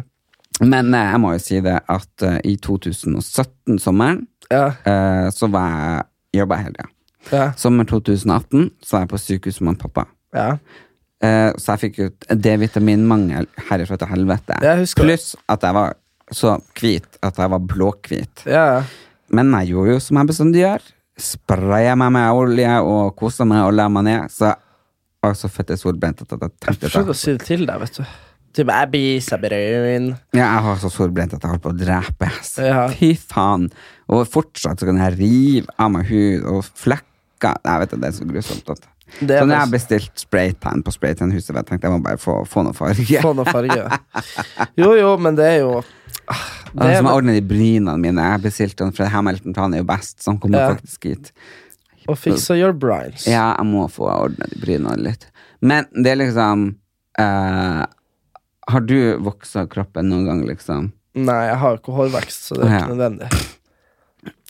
[0.66, 6.04] Men eh, jeg må jo si det at i 2017-sommeren Ja, eh, så var jeg
[6.42, 6.84] jobba helga.
[6.86, 6.90] ja,
[7.60, 10.06] Sommer 2018 så var jeg på sykehus med pappa.
[10.36, 10.58] ja.
[11.20, 14.56] Eh, så jeg fikk ut D-vitaminmangel herifra til helvete.
[14.64, 14.86] Jeg.
[14.96, 15.98] Pluss at jeg var
[16.32, 18.46] så hvit at jeg var blåhvit.
[18.48, 18.84] ja.
[19.30, 20.86] Men jeg gjorde jo som jeg bestandig gjør.
[21.20, 24.32] Spraya meg med olje og kosa meg og la meg ned.
[24.32, 24.56] Så jeg
[25.28, 28.16] var så fette solbrent at jeg tenkte Prøvde å si det til deg, vet du.
[28.56, 30.08] Typ, jeg biser brun.
[30.34, 32.32] ja, jeg var så solbrent at jeg holdt på å drepe.
[32.64, 32.88] Ja.
[32.96, 33.68] Fy faen.
[34.10, 37.06] Og fortsatt så kan jeg rive av meg hud og flekker.
[37.44, 38.70] Jeg vet det, det er så grusomt.
[38.70, 38.88] At.
[39.20, 42.62] Så når jeg har bestilt spraytan på spraytanhuset, jeg tenkte jeg må bare få, få
[42.68, 43.22] noe farge.
[43.26, 43.88] Få noe farge.
[44.78, 45.72] Jo, jo, men det er jo
[46.30, 46.44] ah,
[46.76, 48.22] Det er, som har ordnet de brynene mine.
[48.36, 50.20] Jeg bestilte den fra Hamilton, for han er jo best.
[50.22, 50.70] Så han kommer Ja.
[50.76, 51.32] faktisk hit.
[52.10, 53.26] Og fiksa your brines.
[53.30, 55.26] Ja, jeg må få ordnet de brynene litt.
[55.62, 56.70] Men det er liksom
[57.20, 57.84] uh,
[58.70, 60.92] Har du voksa kroppen noen gang, liksom?
[61.18, 62.80] Nei, jeg har ikke hårvekst, så det er Ja.
[62.86, 63.30] ikke nødvendig.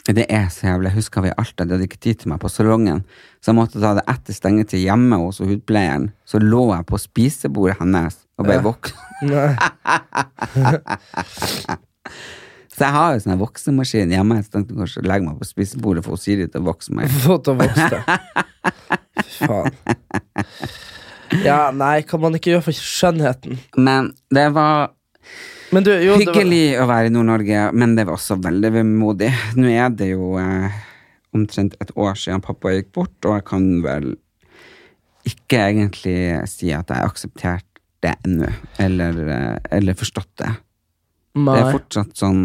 [0.08, 0.90] Det er så jævlig.
[0.90, 3.04] Jeg husker vi i Alta, de hadde ikke tid til meg på salongen,
[3.44, 6.08] så jeg måtte ta det etter stengetid hjemme hos hudpleieren.
[6.26, 8.64] Så lå jeg på spisebordet hennes og ble Ja.
[8.66, 8.98] voksen.
[12.80, 14.38] Så jeg har jo sånn voksemaskin hjemme.
[14.40, 17.12] Jeg tenkte kanskje å legge meg på spisebordet for Siri til å vokse meg.
[17.26, 18.04] Få til å vokse deg.
[19.36, 19.74] Faen.
[21.44, 23.54] Ja, nei, kan man ikke gjøre for skjønnheten?
[23.76, 24.94] Men det var
[25.86, 29.30] du, jo, det var- hyggelig å være i Nord-Norge, men det var også veldig vemodig.
[29.60, 30.72] Nå er det jo eh,
[31.38, 34.08] omtrent et år siden pappa gikk bort, og jeg kan vel
[35.30, 36.16] ikke egentlig
[36.50, 37.66] si at jeg har akseptert
[38.02, 40.52] det ennå, eller, eh, eller forstått det.
[41.36, 42.44] Det er fortsatt sånn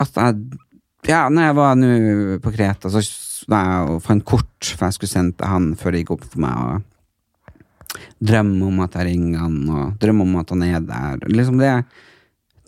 [0.00, 0.58] at jeg
[1.06, 1.88] Ja, når jeg var nå
[2.42, 3.00] på Kreta, så
[3.50, 6.24] var jeg og fant kort, for jeg skulle sende til han før det gikk opp
[6.30, 6.54] for meg.
[6.62, 6.82] Og
[8.22, 11.28] drømme om at jeg ringer han, og drømme om at han er der.
[11.28, 11.74] Liksom det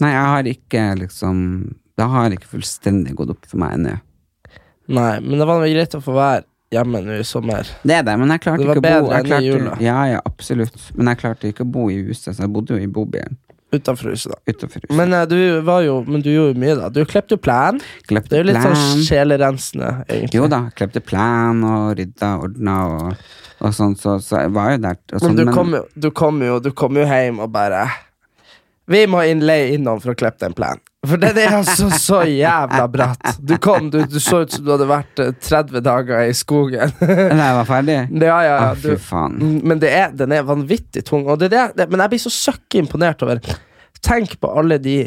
[0.02, 1.36] Nei, jeg har ikke liksom
[1.94, 3.92] Det har ikke fullstendig gått opp for meg ennå.
[4.90, 6.42] Nei, men det var noe greit å få være
[6.74, 7.68] hjemme nå i sommer.
[7.86, 9.76] Det er det, men jeg klarte Det ikke å bo jeg klarte.
[9.84, 10.88] Ja, ja, absolutt.
[10.98, 13.38] Men jeg klarte ikke å bo i huset, så jeg bodde jo i bobilen
[13.74, 14.38] Utenfor huset, da.
[14.48, 14.94] utenfor huset.
[14.96, 16.90] Men eh, du var jo Men du gjorde mye, da.
[16.92, 17.80] Du klepte jo plen.
[18.10, 20.40] Klepte Det er jo litt sånn sjelerensende, egentlig.
[20.40, 23.28] Jo da, klepte plen og rydda ordna og,
[23.60, 24.98] og sånn, så, så jeg var jo der.
[25.12, 27.86] Og sånn, Men du kom, jo, du, kom jo, du kom jo hjem og bare
[28.90, 30.82] Vi må inn leie innom for å klippe den plenen.
[31.04, 33.38] For det, det er altså så jævla bratt.
[33.40, 36.94] Du kom, du, du så ut som du hadde vært eh, 30 dager i skogen.
[37.00, 37.98] Nei, jeg var ferdig?
[38.24, 38.96] Ja, ja, ja, du.
[39.36, 41.26] Mm, Men det er, den er vanvittig tung.
[41.28, 43.42] Er det, det, men jeg blir så søkk imponert over
[44.04, 44.98] Tenk på alle de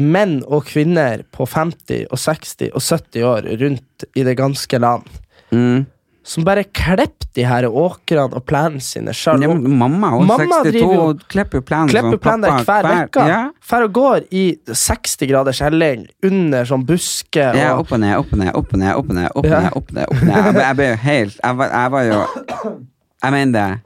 [0.00, 5.10] menn og kvinner på 50 og 60 og 70 år rundt i det ganske land
[5.52, 5.84] Mm.
[6.24, 9.40] Som bare klipper de her åkrene og planene sine sjøl.
[9.42, 12.88] Ja, mamma, hun Mamma 62, driver jo- og klipper jo plenen Klipper som pappa hver
[13.08, 13.24] uke.
[13.28, 13.38] Ja.
[13.60, 17.48] Fer og går i 60 graders helling under sånn buske.
[17.50, 19.30] Og, Ja, opp og ned, opp og ned, opp og ned, opp og ned.
[19.34, 19.60] Opp og Ja.
[19.60, 20.34] ned, opp og ned, opp og ned.
[20.36, 22.20] Jeg, jeg ble jo helt Jeg var, jeg var jo
[23.22, 23.80] Jeg mener det.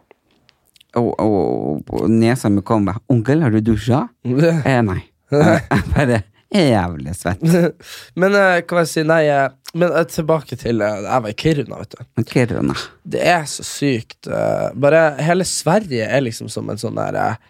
[0.97, 4.09] Og, og, og nesa mi kom bare 'Onkel, har du dusja?'
[4.67, 5.03] Eh, nei.
[5.31, 6.23] Jeg bare
[6.55, 7.43] jævlig svett.
[8.21, 11.37] Men uh, kan jeg si, nei uh, Men uh, tilbake til eh, Jeg var i
[11.37, 12.23] Kiruna, vet du.
[12.31, 12.77] Kiruna.
[13.05, 14.27] Det er så sykt.
[14.31, 17.43] eh, bare hele Sverige er liksom som en sånn der eh,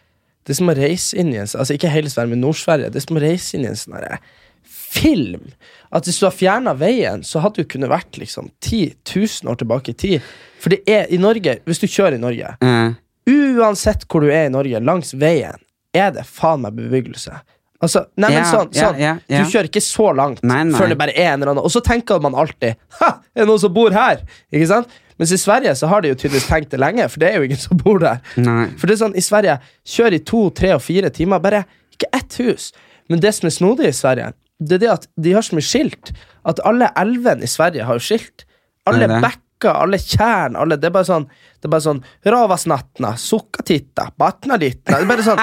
[0.47, 2.91] Det er som å reise inn i en Altså ikke hele Sverige, men Nord-Sverige.
[2.91, 4.29] Det er som å reise inn i en sånn derre eh,
[4.67, 5.51] film.
[5.95, 9.59] At hvis du har fjerna veien, så hadde du kunnet vært liksom 10 000 år
[9.61, 10.31] tilbake i tid.
[10.63, 12.97] For det er i Norge, hvis du kjører i Norge mm.
[13.27, 15.59] Uansett hvor du er i Norge, langs veien,
[15.97, 17.35] er det faen meg bebyggelse.
[17.83, 19.01] Altså, nei, men sånn, sånn.
[19.29, 20.79] Du kjører ikke så langt Nei, nei.
[20.81, 23.49] før det bare er en eller annen Og så tenker man alltid Ha, er det
[23.51, 24.23] noen som bor her?
[24.49, 24.95] Ikke sant?
[25.21, 27.47] Mens i Sverige så har de jo tydeligvis tenkt det lenge, for det er jo
[27.49, 28.19] ingen som bor der.
[28.41, 28.67] Nei.
[28.77, 29.59] For det er sånn, i Sverige,
[29.89, 31.63] kjør i to, tre og fire timer, bare
[31.97, 32.67] ikke ett hus.
[33.09, 35.65] Men det som er snodig i Sverige, det er det at de har så mye
[35.69, 36.13] skilt,
[36.49, 38.45] at alle elvene i Sverige har jo skilt.
[38.89, 39.17] Alle Er
[39.63, 39.73] det?
[39.73, 41.27] alle tjern, alle Det er bare sånn
[41.61, 45.41] Det er bare sånn Ravasnatna, Sukkatitta, Batnaditta Det er bare sånn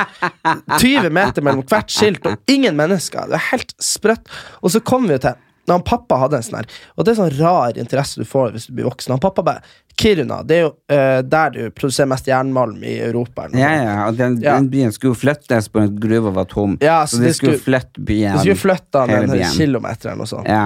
[0.79, 3.27] 20 meter mellom hvert skilt, og ingen mennesker.
[3.31, 4.27] Det er helt sprøtt.
[4.61, 6.65] Og så kommer vi jo til når han pappa hadde en sånn her
[6.99, 9.13] Og det er sånn rar interesse du får hvis du blir voksen.
[9.15, 9.61] Han pappa bare
[9.95, 13.45] Kiruna, det er jo uh, der du produserer mest jernmalm i Europa.
[13.53, 14.55] Ja, ja, og den, Ja.
[14.57, 16.77] den byen skulle jo flyttes på en gruve var tom.
[16.81, 18.33] Ja, så så de skulle skulle- flytte byen.
[18.33, 20.49] De skulle flytte den en kilometer eller noe sånt.
[20.49, 20.65] Ja.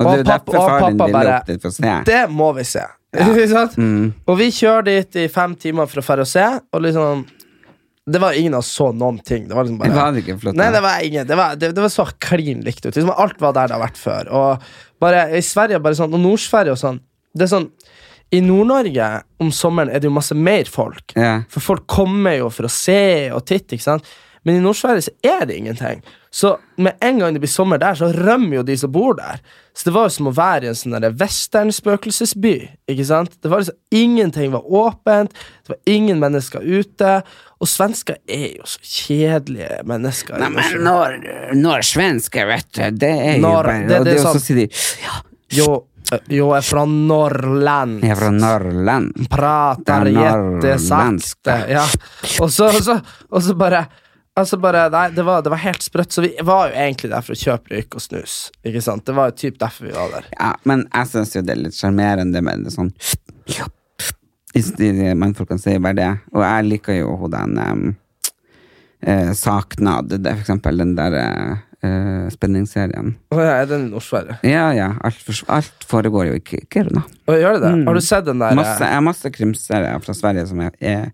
[0.00, 2.02] Og, Og pappa- og pappa bare.
[2.04, 2.82] Det må vi se.
[3.14, 4.06] Ikke mm.
[4.26, 7.24] Og vi kjører dit i fem timer for å dra og se, og liksom
[8.04, 9.46] Det var ingen av oss så noen ting.
[9.48, 10.56] Det var liksom bare Det var flott.
[10.58, 12.90] Nei, det var ingen Det var, det, det var så klin likt ut.
[12.90, 14.28] Liksom, alt var der det har vært før.
[14.28, 14.66] Og
[15.00, 16.98] bare i Sverige bare sånn, og Nord-Sverige og sånn
[17.32, 17.70] Det er sånn
[18.34, 19.08] I Nord-Norge
[19.40, 21.14] om sommeren er det jo masse mer folk.
[21.14, 21.44] Ja.
[21.48, 24.10] For folk kommer jo for å se og titte, ikke sant?
[24.44, 26.02] Men i Nord-Sverige så er det ingenting.
[26.34, 29.38] Så med en gang det blir sommer der, så rømmer jo de som bor der.
[29.74, 32.54] Så det var jo som å være i en sånn western-spøkelsesby.
[32.90, 33.32] Ikke sant?
[33.42, 35.32] Det var liksom Ingenting var åpent,
[35.64, 37.22] det var ingen mennesker ute.
[37.62, 40.36] Og svensker er jo så kjedelige mennesker.
[40.42, 41.18] Nei, men når,
[41.56, 44.68] når svensker, vet du, det er jo Når- bare det- det er sånn, så de
[45.04, 45.20] ja,
[45.54, 48.00] Jo, eh, jo, jeg er fra Norrland.
[48.02, 49.28] jeg er fra Norrland.
[49.30, 51.68] prater er jättesakte.
[51.70, 51.86] Ja.
[52.40, 53.86] Og så, og så, og så bare
[54.34, 56.12] Altså bare, nei, det var, det var helt sprøtt.
[56.12, 58.34] Så vi var jo egentlig der for å kjøpe røyk og snus.
[58.66, 59.04] Ikke sant?
[59.06, 60.26] Det var jo typ derfor vi var der.
[60.34, 62.90] Ja, men jeg syns jo det er litt sjarmerende med det sånn
[65.18, 66.10] mannfolkene sier bare det.
[66.34, 67.86] Og jeg liker jo den um,
[69.02, 71.62] eh, Saknad, det for eksempel den der eh,
[72.34, 73.14] spenningsserien.
[73.34, 74.36] Å ja, er den i Nord-Sverige?
[74.48, 77.02] Ja, ja, alt, for, alt foregår jo i Ki- Kiruna.
[77.28, 77.72] Å, Gjør det det?
[77.88, 78.56] Har du sett den der?
[78.58, 81.08] Masse, jeg har masse krimserier fra Sverige som er, er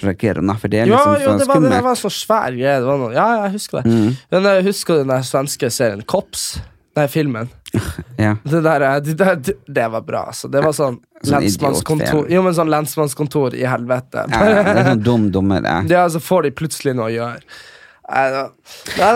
[0.00, 1.84] fra Kiruna, for det er ja, liksom jo, så det var, det skummelt.
[1.88, 2.78] var så svær greie.
[2.82, 3.12] Det var noe.
[3.16, 3.92] Ja, jeg husker det.
[3.92, 4.16] Mm.
[4.36, 6.48] Men jeg husker den der svenske serien Kops.
[6.96, 7.50] Nei, filmen.
[8.16, 8.30] Ja.
[8.48, 10.48] Det der, eh, det, der, det, det var bra, altså.
[10.48, 12.32] Det var sånn Sånn lensmannskontor idiotfilm.
[12.32, 14.22] Jo, men sånn lensmannskontor i helvete.
[14.32, 15.74] Ja, ja, det er sånn dum dummere.
[15.88, 17.58] Det så får de plutselig noe å gjøre.
[18.06, 18.42] Nei, da.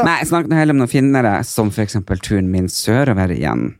[0.05, 0.17] Nei.
[0.27, 3.75] Snakk nå heller om noen finnere, som eksempel turen min sørover igjen.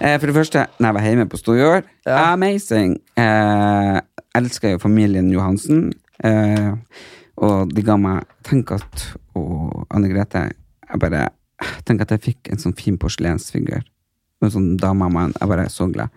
[0.00, 2.32] Eh, for det første, når jeg var hjemme på Storjord, Ja.
[2.32, 2.96] amazing.
[3.16, 4.00] Eh,
[4.34, 5.92] elsker jo familien Johansen.
[6.24, 6.72] Eh,
[7.36, 9.02] og de ga meg Tenk at
[9.36, 10.46] og Anne Grete
[10.88, 11.28] Jeg bare
[11.84, 13.82] Tenk at jeg fikk en sånn fin porselensfigur.
[14.42, 15.32] En sånn dame av meg.
[15.40, 16.08] Jeg bare er så glad.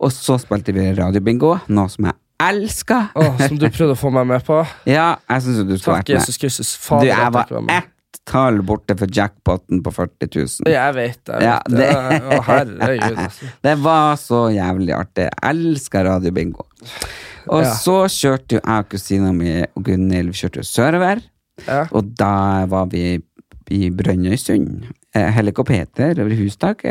[0.00, 3.08] Og så spilte vi radiobingo, noe som jeg elsker.
[3.18, 4.60] Oh, som du prøvde å få meg med på.
[4.88, 6.16] Ja, jeg syns du skulle vært med.
[6.18, 6.74] Jesus Kristus.
[6.88, 7.94] Du, jeg var ett
[8.28, 10.72] tall borte for jackpoten på 40 000.
[10.72, 11.20] Jeg vet.
[11.32, 11.88] Jeg Ja, vet det.
[12.36, 13.18] Å, herregud.
[13.24, 13.48] Altså.
[13.64, 15.26] Det var så jævlig artig.
[15.30, 16.66] Jeg elsker radiobingo.
[17.48, 17.72] Og Ja.
[17.80, 21.22] så kjørte jo jeg og kusina mi og Gunhild kjørte sørover.
[21.66, 21.86] Ja.
[21.96, 23.16] Og da var vi
[23.72, 24.86] i Brønnøysund.
[25.16, 26.84] Eh, Helikopter over hustak.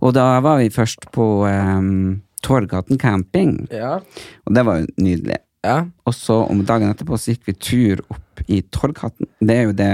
[0.00, 3.98] Og da var vi først på um, Torgaten camping, Ja.
[4.46, 5.36] og det var jo nydelig.
[5.64, 5.84] ja.
[6.06, 9.26] Og så om dagen etterpå så gikk vi tur opp i Torghatten.
[9.40, 9.90] Det er jo det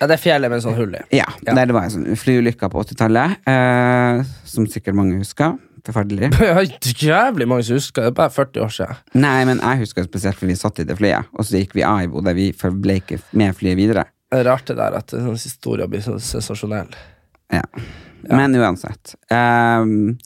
[0.00, 1.02] Ja, det er fjellet med sånn hull i.
[1.14, 1.54] Ja, Ja.
[1.54, 5.58] der det var en sånn flyulykke på 80-tallet, eh, som sikkert mange husker.
[5.84, 6.30] Forferdelig.
[7.02, 8.08] Jævlig mange som husker det.
[8.12, 8.96] er bare 40 år siden.
[9.14, 11.82] Nei, men jeg husker spesielt for vi satt i det flyet, og så gikk vi
[11.82, 12.32] av i Bodø.
[12.34, 14.04] Vi ble ikke med flyet videre.
[14.30, 16.88] Det er rart det der at sånn historier blir så sensasjonell.
[17.52, 17.62] Ja.
[18.30, 19.14] Men uansett.
[19.30, 20.16] ehm,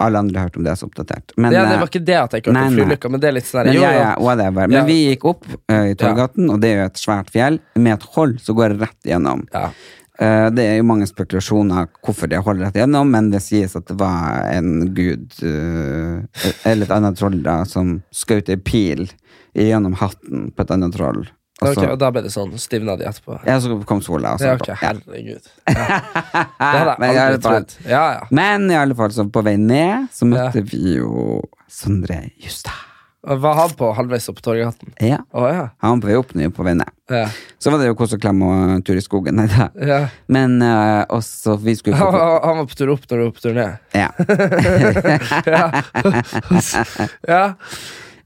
[0.00, 1.32] alle andre har hørt om det, så oppdatert.
[1.36, 3.28] Men, Ja, det eh, var ikke det at jeg ikke hørte om flylykka, men det
[3.28, 4.66] er litt sånn ja, ja, whatever.
[4.66, 4.84] Men Ja.
[4.88, 7.60] vi gikk opp uh, i Torgaten, og det er jo et svært fjell.
[7.76, 9.46] Med et hold som går rett gjennom.
[9.52, 9.70] Ja.
[10.18, 13.86] Uh, Det er jo mange spekulasjoner hvorfor det holder rett gjennom, men det sies at
[13.86, 16.24] det var en gud, uh,
[16.64, 19.08] eller et annet troll, da, som skjøt ei pil
[19.54, 21.26] gjennom hatten på et annet troll.
[21.60, 22.52] Og okay, og da ble det sånn.
[22.62, 23.40] Stivna de etterpå.
[23.46, 24.32] ja, så kom sola.
[24.36, 24.74] Og så, Ja, ok, ja.
[24.78, 25.42] herregud.
[25.66, 25.72] Ja.
[25.74, 25.82] Det
[26.60, 27.74] hadde Men i jeg aldri fall- trodd.
[27.90, 28.20] Ja, ja.
[28.30, 32.72] Men i alle fall, så på vei ned, så møtte vi jo Sondre Justad.
[33.28, 34.92] Var han på halvveis opp Torghatten?
[35.02, 35.18] Ja.
[35.34, 35.66] Oh, ja.
[35.82, 36.88] Han var på vei opp, nå på vei ned.
[37.10, 37.26] ja.
[37.58, 39.42] Så var det jo kos og klem og tur i skogen.
[39.82, 40.06] Ja.
[40.30, 43.24] Men uh, også Vi skulle Han, på var- han var på tur opp når du
[43.26, 43.74] var på tur ned.
[43.98, 44.14] Ja.
[47.28, 47.52] Ja.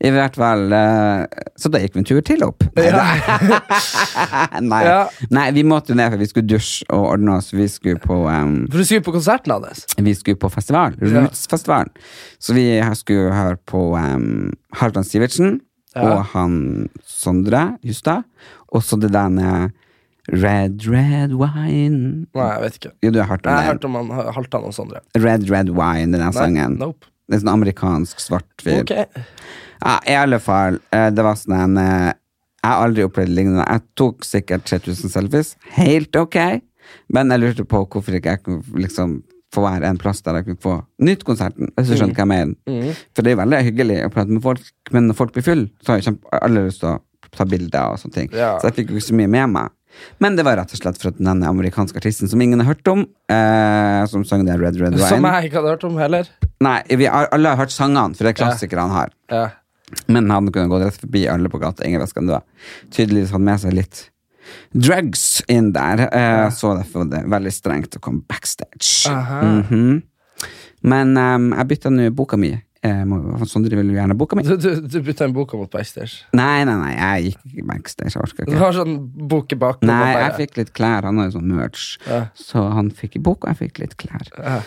[0.03, 0.09] ja.
[0.09, 2.65] I hvert fall eh, Så da gikk vi en tur til opp.
[4.73, 5.01] Nei, Ja.
[5.31, 7.53] Nei, vi måtte jo ned, for vi skulle dusje og ordne oss.
[7.55, 9.85] Vi skulle på um, For du skulle på konserten hans.
[9.99, 11.23] Vi skulle på festival, Ja.
[11.23, 11.93] Roots-festivalen.
[12.43, 12.67] Så vi
[12.99, 15.61] skulle høre på um, Halvdan Sivertsen
[15.95, 16.03] Ja.
[16.09, 18.25] og han Sondre Justad.
[18.73, 19.71] Og så det der med
[20.31, 22.93] Red Red Wine Nei, jeg vet ikke.
[23.03, 25.01] Jo, du har hørt om Jeg har hørt om han Halvdan og Sondre.
[25.19, 26.79] Red Red Wine, den sangen.
[26.81, 27.07] Nope.
[27.33, 28.83] Det er sånn amerikansk svart fyr.
[28.85, 29.07] Okay.
[29.83, 30.77] Ja, i alle fall.
[30.92, 32.12] eh, Det var sånn en eh,
[32.62, 33.64] Jeg har aldri opplevd lignende.
[33.66, 35.55] Jeg tok sikkert 3000 selfies.
[35.75, 36.37] Helt ok.
[37.11, 40.47] Men jeg lurte på hvorfor ikke jeg kunne liksom få være en plass der jeg
[40.47, 41.73] kunne få nytt-konserten.
[41.77, 42.95] Hvis du skjønner hva jeg mener.
[43.16, 44.62] For det er veldig hyggelig å prate med folk,
[44.95, 47.01] men når folk blir full, så har jeg alle lyst til å
[47.33, 48.31] ta bilder og sånne ting.
[48.37, 48.55] Ja.
[48.62, 49.75] Så jeg fikk jo ikke så mye med meg.
[50.18, 52.88] Men det var rett og slett for at denne amerikanske artisten som ingen har hørt
[52.88, 56.28] om, eh, som sang det Red Red Wine Som jeg ikke hadde hørt om heller.
[56.62, 59.12] Nei, vi har, alle har hørt sangene, for det er klassikere han har.
[59.31, 59.44] Ja.
[60.09, 61.85] Men han kunne gått rett forbi alle på gata.
[61.85, 62.44] Ingen visste hvem det var.
[62.94, 64.09] Tydeligvis hadde med seg litt
[64.72, 66.07] drugs inn der.
[66.09, 69.11] Eh, Så derfor var det veldig strengt å komme backstage.
[69.12, 70.02] Mhm.
[70.83, 72.57] Men ehm, jeg bytta nå boka mi.
[72.83, 74.42] Eh, sånn Sondre vil jo gjerne boka mi.
[74.47, 76.25] Du, du, du bytta inn boka mot backstage.
[76.35, 78.14] Nei, nei, nei, jeg gikk ikke backstage.
[78.16, 78.97] Jeg orka Du har sånn
[79.31, 79.92] bok i bakgrunnen.
[80.03, 81.07] Nei, jeg fikk litt klær.
[81.07, 81.92] Han har jo sånn merch.
[82.09, 82.25] Ja.
[82.35, 84.27] Så han fikk bok, og jeg fikk litt klær.
[84.35, 84.59] Ja.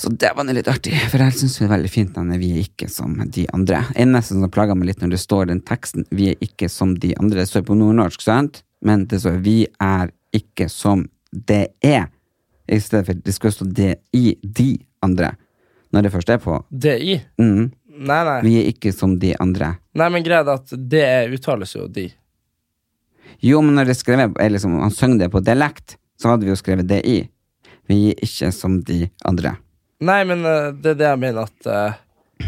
[0.00, 2.62] Så det var litt artig, for jeg syns det er veldig fint når vi er
[2.62, 3.82] ikke som de andre.
[4.00, 7.12] Eneste som plager meg litt når det står den teksten 'vi er ikke som de
[7.20, 8.62] andre', det står på nordnorsk, sant?
[8.80, 12.08] Men det står 'vi er ikke som det er',
[12.68, 15.36] i stedet for det skulle stå 'det i de andre',
[15.94, 16.56] når det først er på.
[16.70, 17.20] DI?
[17.40, 17.70] Mm.
[18.00, 18.38] Nei, nei.
[18.46, 19.74] Vi er ikke som de andre.
[19.98, 22.06] Nei, men greia er at det uttales jo de.
[23.44, 26.58] Jo, men når det skrevet, liksom, han sang det på dialekt, så hadde vi jo
[26.60, 27.28] skrevet 'di'.
[27.88, 29.56] Vi er ikke som de andre.
[30.00, 32.46] Nei, men eh, det er det jeg mener at uh,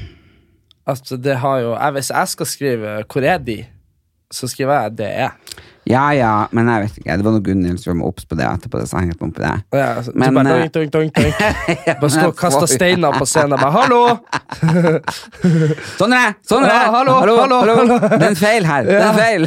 [0.89, 3.67] At det har jo jeg, Hvis jeg skal skrive 'hvor er de',
[4.31, 5.37] så skriver jeg 'det er'.
[5.91, 7.15] Ja ja, men jeg vet ikke.
[7.19, 9.51] Det var noe Gunhild som var obs på det etterpå, så jeg meg på det.
[9.75, 11.89] Ja, altså, Men, bare eh, doink, doink, doink, doink.
[12.03, 14.05] Bare stå og kaste steiner på scenen og bare 'hallo'!
[15.99, 17.99] Sånn er det, sånn er Ja, hallo, hallo, hallo.
[17.99, 18.87] Det er en feil her!
[18.87, 19.43] Det er en feil!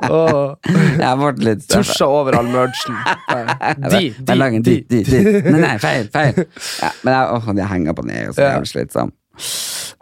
[0.00, 2.96] Jeg Jeg ble litt tusja over all mergen.
[3.94, 5.22] De, de, de, de, de.
[5.44, 6.44] Nei, nei, feil, feil.
[6.80, 9.12] Ja, men jeg, åh, jeg henger på den, jeg er jo så jævlig slitsom.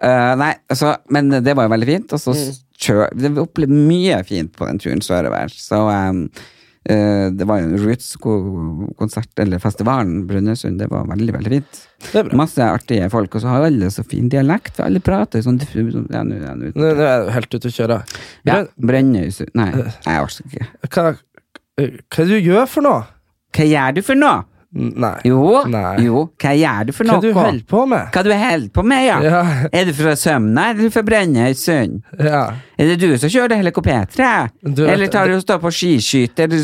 [0.02, 2.14] Uh, nei, altså, men det var jo veldig fint.
[2.14, 2.61] Og så Mm.
[2.88, 5.52] Vi opplevde mye fint på den turen sørover.
[5.54, 6.24] Så um,
[6.90, 10.80] uh, det var jo en Roots-konsert, eller festivalen Brønnøysund.
[10.82, 11.82] Det var veldig, veldig fint.
[12.38, 14.76] Masse artige folk, og så har alle så fin dialekt.
[14.78, 16.72] For alle prater sånn ja, nå, ja, nå.
[16.82, 18.00] Er jeg helt ute å kjøre.
[18.48, 20.70] Ja, Brønnøysund Nei, jeg orker ikke.
[20.88, 21.10] hva,
[21.82, 23.04] hva er det du gjør for noe?
[23.52, 24.40] Hva gjør du for noe?
[24.72, 25.18] Nei.
[25.28, 25.98] Jo, Nei.
[26.06, 27.18] jo, hva gjør du for noe?
[27.20, 28.06] Hva du holder på med?
[28.14, 29.18] Hva du holder på med, ja?
[29.20, 29.40] Ja.
[29.68, 31.98] Er du fra Sømna, eller er fra Brønnøysund?
[32.16, 32.40] Ja.
[32.80, 34.48] Er det du som kjører helikopter?
[34.64, 36.54] Eller tar du og står på skiskyter?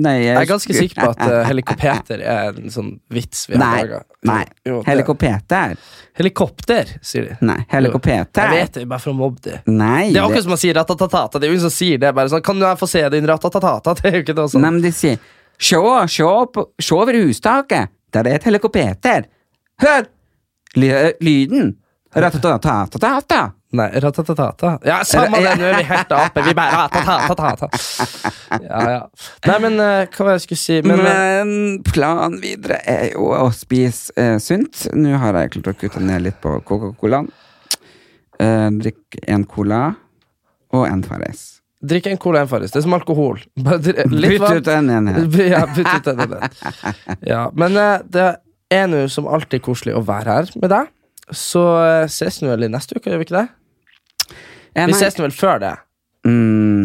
[0.00, 3.82] Nei, Jeg er ganske sikker på at uh, helikopter er en sånn vits vi har
[3.84, 4.00] laga.
[4.24, 4.42] nei.
[4.88, 5.76] Helikopter?
[6.16, 7.36] Helikopter, sier de.
[7.44, 8.24] Nei, helikopter.
[8.40, 10.76] Jeg vet det, bare for å mobbe det Nei, Det er akkurat som man sier
[10.80, 11.38] ratatatata.
[11.38, 12.14] Det er jo ingen som sier det.
[12.16, 13.94] Bare sånn, Kan jeg få se din ratatatata?
[14.00, 14.64] Det er jo ikke noe sånt.
[14.64, 15.20] Nei, men de sier
[15.60, 17.90] Sjå, sjå, på- sjå over hustaket.
[18.14, 19.26] Der er et helikopter.
[19.82, 20.06] Hør!
[20.76, 21.74] Ly lyden.
[22.14, 23.40] Ratatatata.
[23.72, 24.70] Nei, ratatatata.
[24.82, 26.42] Ja, samme det, nå er vi helt ape.
[26.42, 27.68] Vi bare ratatatata.
[28.64, 29.02] Ja, ja.
[29.46, 30.80] Nei, men eh, hva var det jeg skulle si?
[30.82, 34.88] Men, Men, eh, planen videre er jo å spise eh, sunt.
[34.96, 37.30] Nå har jeg klart å kutte ned litt på Coca-Colaen.
[38.40, 39.82] Uh, drikk en cola
[40.72, 41.59] og en Farris.
[41.80, 42.72] Drikk en cola og en Farris.
[42.74, 43.40] Det er som alkohol.
[43.64, 43.80] Bare
[44.12, 45.14] litt Bytt ut den ene.
[45.52, 46.24] Ja, bytt ut den.
[46.34, 46.96] den.
[47.26, 48.28] Ja, men eh, det
[48.70, 50.90] er nå som alltid koselig å være her med deg.
[51.34, 53.48] Så eh, ses vi vel i neste uke, gjør vi ikke det?
[54.86, 55.74] Vi ses nå vel før det.
[56.28, 56.79] Mm,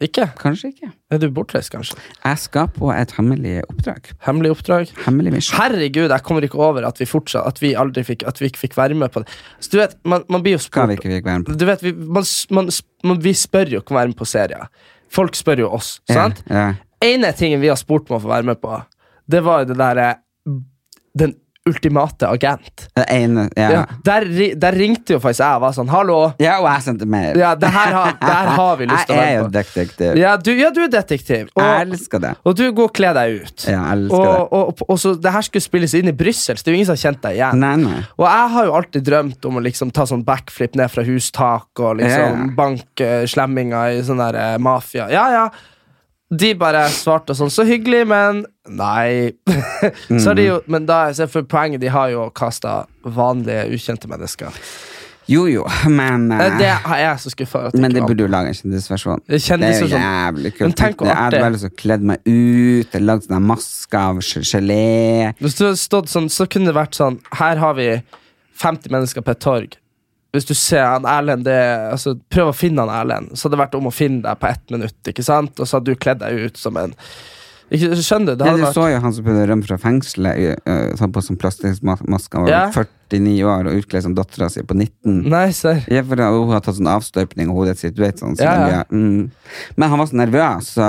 [0.00, 0.24] Ikke?
[0.40, 0.88] kanskje ikke.
[1.12, 1.98] Er du bortreist, kanskje?
[2.24, 4.06] Jeg skal på et hemmelig oppdrag.
[4.24, 4.92] Hemmelig oppdrag?
[5.04, 5.58] Hemmelig mission.
[5.60, 8.62] Herregud, jeg kommer ikke over at vi fortsatt At vi aldri fikk At vi ikke
[8.62, 9.34] fikk være med på det.
[9.60, 11.58] Så du vet, man, man blir jo Skal spurt vi ikke fikk være med på?
[11.60, 12.72] Du vet, vi, man, man,
[13.04, 14.72] man, vi spør jo ikke om å være med på serier.
[15.12, 16.40] Folk spør jo oss, sant?
[16.48, 16.72] Ja, ja.
[17.10, 18.80] ene tingen vi har spurt om å få være med på,
[19.30, 20.10] det var jo det derre
[21.18, 21.34] Den
[21.68, 22.86] ultimate agent.
[23.08, 23.62] Ene, ja.
[23.62, 23.84] Ja, Ja.
[24.04, 24.24] der,
[24.56, 26.16] der ringte jo faktisk jeg og var sånn Hallo!
[26.32, 27.36] og jeg sendte mail.
[27.38, 30.16] Ja, det her, har- det her har vi lyst til å Jeg er jo detektiv.
[30.16, 31.50] Ja, du, ja, du er detektiv.
[31.50, 32.32] Jeg Og, elsker det.
[32.44, 33.66] og du går og kler deg ut.
[33.68, 34.46] Ja, jeg elsker Og, det.
[34.52, 36.90] og, og, så det her skulle spilles inn i Brussel, så det er jo ingen
[36.90, 37.60] som har kjent deg igjen.
[37.60, 38.00] Nei, nei.
[38.18, 41.84] Og jeg har jo alltid drømt om å liksom ta sånn backflip ned fra hustak
[41.84, 42.54] og liksom Ja.
[42.56, 45.10] banke slemminger i sånn der eh, mafia.
[45.12, 45.44] Ja, ja.
[46.30, 49.32] De bare svarte sånn Så hyggelig, men nei.
[50.22, 54.54] så de jo, men da, så for poenget, de har jo kasta vanlige, ukjente mennesker.
[55.30, 57.78] Jo, jo, men Eh, eh, Det er jeg så skuffa over.
[57.78, 59.20] Men det burde jo lage en kjendisversjon.
[59.26, 60.66] Det er jo jævlig kult.
[60.66, 65.34] Men tenk hvor Jeg hadde bare kledd meg ut, lagd sånne masker av gelé.
[65.38, 68.02] Hvis du hadde stått sånn, så kunne det vært sånn Her har vi
[68.58, 69.78] 50 mennesker på et torg.
[70.30, 71.58] Hvis du ser han Erlend det,
[71.90, 73.34] altså, Prøv å finne han Erlend.
[73.34, 74.98] Så hadde det vært om å finne deg på ett minutt.
[75.10, 75.58] Ikke sant?
[75.58, 76.94] Og så hadde du kledd deg ut som en
[77.70, 78.40] ikke, Skjønner du?
[78.40, 81.38] Det Ja, du så jo han som prøvde å rømme fra fengselet, uh, på sånn
[81.38, 82.64] plastmaske, var Ja.
[82.74, 85.28] 49 år og utkledd som dattera si på 19.
[85.30, 85.84] Nei, ser.
[85.90, 87.94] Ja, for hun har tatt sånn avstøpning av hodet sitt.
[87.94, 88.82] Du vet, sånn, så Ja, ja.
[88.90, 89.30] mm.
[89.76, 90.86] Men han var så nervøs, så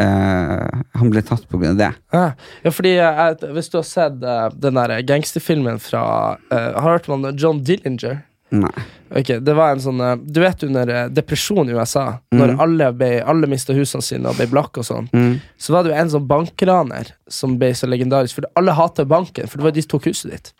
[0.00, 1.92] uh, han ble tatt av det.
[2.12, 2.32] Ja,
[2.64, 7.08] ja fordi uh, Hvis du har sett uh, den der gangsterfilmen fra Har du hørt
[7.08, 8.24] om John Dillinger?
[8.50, 8.84] Nei.
[9.12, 12.86] Ok, det var en sånn eh, Du vet under eh, depresjon i USA, når alle,
[12.96, 15.34] ble, alle mista husene sine og ble blakke og sånn, Mm.
[15.60, 19.48] så var det jo en sånn bankraner som ble så legendarisk, for alle hater banken,
[19.48, 20.52] for det var de som tok huset ditt.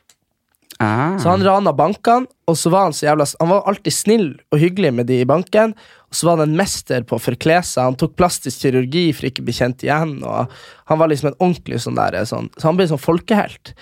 [0.81, 1.17] Ah.
[1.19, 4.61] Så han rana bankene, og så var han så jævla Han var alltid snill og
[4.63, 5.73] hyggelig med de i banken,
[6.09, 7.83] og så var han en mester på å forkle seg.
[7.89, 10.47] Han tok plastisk kirurgi for ikke å bli kjent igjen, og
[10.87, 13.75] han var liksom en ordentlig sånn der sånn, Så han ble sånn folkehelt.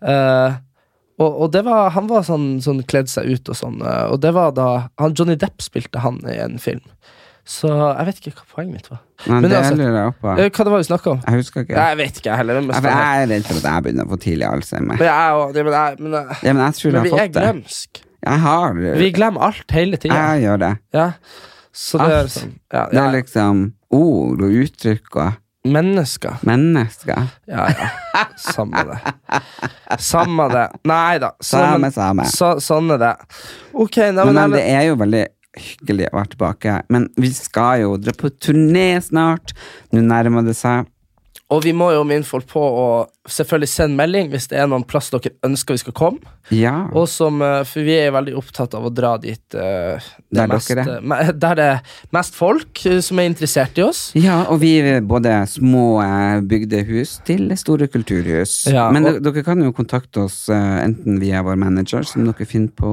[0.00, 0.56] Eh,
[1.18, 4.20] og, og det var, han var sånn, sånn kledd seg ut og sånn, eh, og
[4.22, 6.84] det var da han, Johnny Depp spilte han i en film.
[7.48, 8.98] Så jeg vet ikke hva poenget mitt var.
[9.26, 10.32] Nei, Men det altså- lurer jeg på.
[10.38, 11.20] Eh, Hva det var vi snakka om?
[11.26, 11.76] Jeg husker ikke.
[11.80, 12.60] Jeg vet ikke, jeg heller.
[12.60, 14.98] Men, jeg er redd for at jeg begynner å få tidlig alzheimer.
[14.98, 17.10] men, jeg, er det- men, jeg, men, jeg, Ja, men jeg tror jeg har er
[17.16, 17.42] fått det.
[17.42, 18.02] glemsk.
[18.28, 20.14] Jeg har Vi glemmer alt hele tida.
[20.14, 20.78] Jeg gjør det.
[20.92, 21.12] Ja.
[21.72, 25.36] Så det er sånn ja, Det er liksom ord og uttrykk og
[25.66, 26.36] Mennesker.
[26.46, 27.26] mennesker.
[27.50, 27.88] Ja, ja.
[28.38, 28.98] Samme det.
[29.98, 30.66] Samme det.
[30.86, 31.32] Nei da.
[31.44, 32.26] Samme, samme.
[32.30, 33.14] Så, sånn er det.
[33.74, 35.24] Ok, Men, men, men det er jo veldig
[35.58, 36.76] hyggelig å være tilbake.
[36.94, 39.54] Men vi skal jo dra på turné snart.
[39.92, 40.86] Nå nærmer det seg.
[41.48, 42.88] Og vi må jo minne folk på å
[43.28, 46.32] selvfølgelig sende melding hvis det er noen plass dere ønsker vi skal komme.
[46.52, 46.74] Ja.
[46.92, 49.96] Og som, eh, For vi er veldig opptatt av å dra dit uh,
[50.28, 51.32] det Der mest, er.
[51.32, 51.80] Der det er
[52.12, 54.10] mest folk som er interessert i oss.
[54.16, 58.66] Ja, og vi er både små eh, bygdehus til store kulturhus.
[58.68, 62.74] Ja, Men og- dere- kan jo kontakte oss enten via vår manager, som dere finner
[62.76, 62.92] på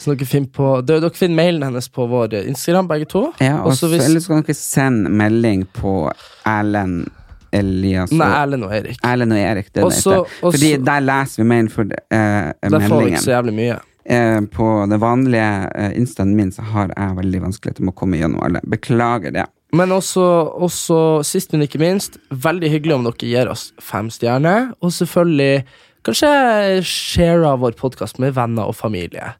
[0.00, 3.32] Så dere finner, på, dere, dere finner mailen hennes på vår Instagram, begge to.
[3.40, 6.10] Ja, og hvis- eller så kan dere sende melding på
[6.44, 7.08] Erlend
[7.52, 8.98] Elias Nei, Erlend og Erik.
[9.06, 9.72] Erlend og Erik.
[9.72, 10.40] Det Også- heter.
[10.40, 13.78] Fordi også- der leser vi mail for eh, Der får vi ikke så jævlig mye.
[14.10, 18.18] Uh, på den vanlige uh, instaen min så har jeg veldig vanskeligheter med å komme
[18.18, 18.60] gjennom alle.
[18.66, 19.44] Beklager det.
[19.72, 20.24] Men også,
[20.58, 24.72] også, sist, men ikke minst, veldig hyggelig om dere gir oss fem stjerner.
[24.82, 25.64] Og selvfølgelig
[26.02, 29.34] kanskje share vår podkast med venner og familie.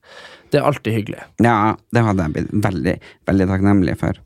[0.52, 1.22] Det er alltid hyggelig.
[1.42, 2.96] Ja, det hadde jeg blitt veldig,
[3.30, 4.18] veldig takknemlig for.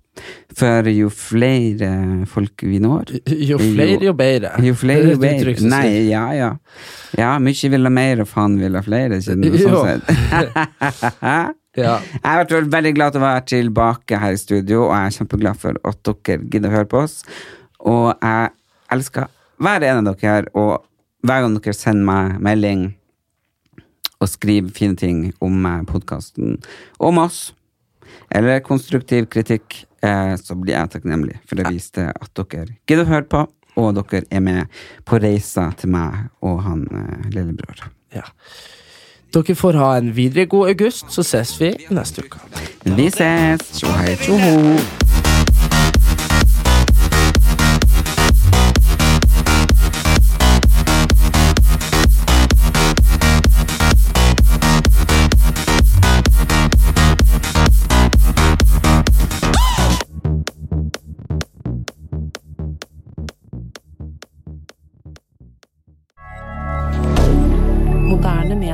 [0.55, 1.89] For jo flere
[2.31, 3.11] folk vi når
[3.49, 4.53] Jo flere, jo bedre.
[4.63, 5.55] Jo flere, er jo bedre.
[5.67, 6.53] Nei, ja, ja.
[7.19, 9.19] Ja, mye vil ha mer, og faen vil ha flere.
[9.19, 11.61] Ikke noe sånn sett.
[11.75, 11.97] Ja.
[12.07, 15.15] Jeg har vært veldig glad til å være tilbake her i studio, og jeg er
[15.17, 17.17] kjempeglad for at dere gidder å høre på oss.
[17.83, 18.53] Og jeg
[18.95, 19.27] elsker
[19.59, 20.85] hver ene av dere, og
[21.27, 22.85] hver gang dere sender meg melding
[24.23, 26.61] og skriver fine ting om podkasten,
[27.03, 27.49] om oss,
[28.31, 31.41] eller konstruktiv kritikk, eh, så blir jeg takknemlig.
[31.49, 33.45] For det viste at dere gidder å høre på,
[33.81, 37.91] og dere er med på reisa til meg og han eh, lillebror.
[38.15, 38.27] ja.
[39.35, 42.39] Dere får ha en videre god august, så ses vi neste uke.
[42.85, 43.67] Vi ses!
[43.81, 44.15] Tjo hei,